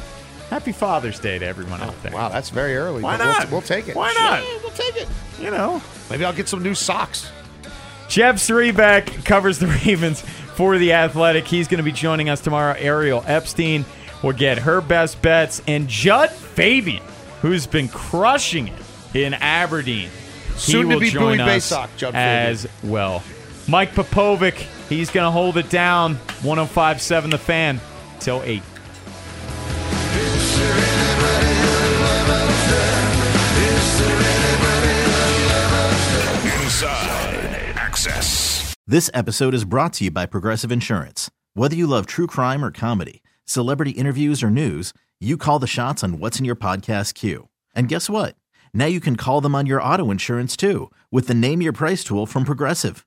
Happy 0.50 0.72
Father's 0.72 1.18
Day 1.18 1.38
to 1.38 1.46
everyone 1.46 1.80
out 1.80 2.00
there. 2.02 2.12
Wow, 2.12 2.28
that's 2.28 2.50
very 2.50 2.76
early. 2.76 3.02
Why 3.02 3.16
but 3.16 3.24
we'll- 3.24 3.34
not? 3.38 3.50
We'll, 3.50 3.62
take 3.62 3.88
it. 3.88 3.96
Why 3.96 4.12
not? 4.12 4.42
Yeah, 4.42 4.58
we'll 4.62 4.70
take 4.72 4.96
it. 4.96 5.08
You 5.40 5.50
know. 5.50 5.80
Maybe 6.10 6.24
I'll 6.24 6.32
get 6.34 6.48
some 6.48 6.62
new 6.62 6.74
socks. 6.74 7.30
Jeff 8.08 8.36
Zrebiec 8.36 9.24
covers 9.24 9.58
the 9.58 9.66
Ravens 9.86 10.20
for 10.20 10.76
the 10.76 10.92
Athletic. 10.92 11.46
He's 11.46 11.68
going 11.68 11.78
to 11.78 11.84
be 11.84 11.92
joining 11.92 12.28
us 12.28 12.40
tomorrow. 12.42 12.74
Ariel 12.78 13.24
Epstein 13.26 13.86
will 14.22 14.34
get 14.34 14.58
her 14.58 14.80
best 14.82 15.22
bets, 15.22 15.62
and 15.66 15.88
Jud 15.88 16.30
Fabian, 16.30 17.02
who's 17.40 17.66
been 17.66 17.88
crushing 17.88 18.68
it 18.68 18.82
in 19.14 19.34
Aberdeen, 19.34 20.10
Soon 20.56 20.82
he 20.84 20.88
to 20.90 20.94
will 20.94 21.00
be 21.00 21.10
join 21.10 21.38
Bowie 21.38 21.48
us 21.50 21.72
Baysox, 21.72 22.12
as 22.14 22.68
well. 22.84 23.22
Mike 23.72 23.94
Popovic, 23.94 24.66
he's 24.90 25.10
going 25.10 25.24
to 25.24 25.30
hold 25.30 25.56
it 25.56 25.70
down. 25.70 26.16
105.7 26.42 27.30
The 27.30 27.38
Fan 27.38 27.80
till 28.20 28.42
eight. 28.42 28.62
Inside 36.62 37.72
Access. 37.78 38.74
This 38.86 39.08
episode 39.14 39.54
is 39.54 39.64
brought 39.64 39.94
to 39.94 40.04
you 40.04 40.10
by 40.10 40.26
Progressive 40.26 40.70
Insurance. 40.70 41.30
Whether 41.54 41.74
you 41.74 41.86
love 41.86 42.04
true 42.04 42.26
crime 42.26 42.62
or 42.62 42.70
comedy, 42.70 43.22
celebrity 43.46 43.92
interviews 43.92 44.42
or 44.42 44.50
news, 44.50 44.92
you 45.18 45.38
call 45.38 45.58
the 45.58 45.66
shots 45.66 46.04
on 46.04 46.18
what's 46.18 46.38
in 46.38 46.44
your 46.44 46.56
podcast 46.56 47.14
queue. 47.14 47.48
And 47.74 47.88
guess 47.88 48.10
what? 48.10 48.36
Now 48.74 48.84
you 48.84 49.00
can 49.00 49.16
call 49.16 49.40
them 49.40 49.54
on 49.54 49.64
your 49.64 49.82
auto 49.82 50.10
insurance 50.10 50.58
too 50.58 50.90
with 51.10 51.26
the 51.26 51.32
Name 51.32 51.62
Your 51.62 51.72
Price 51.72 52.04
tool 52.04 52.26
from 52.26 52.44
Progressive. 52.44 53.06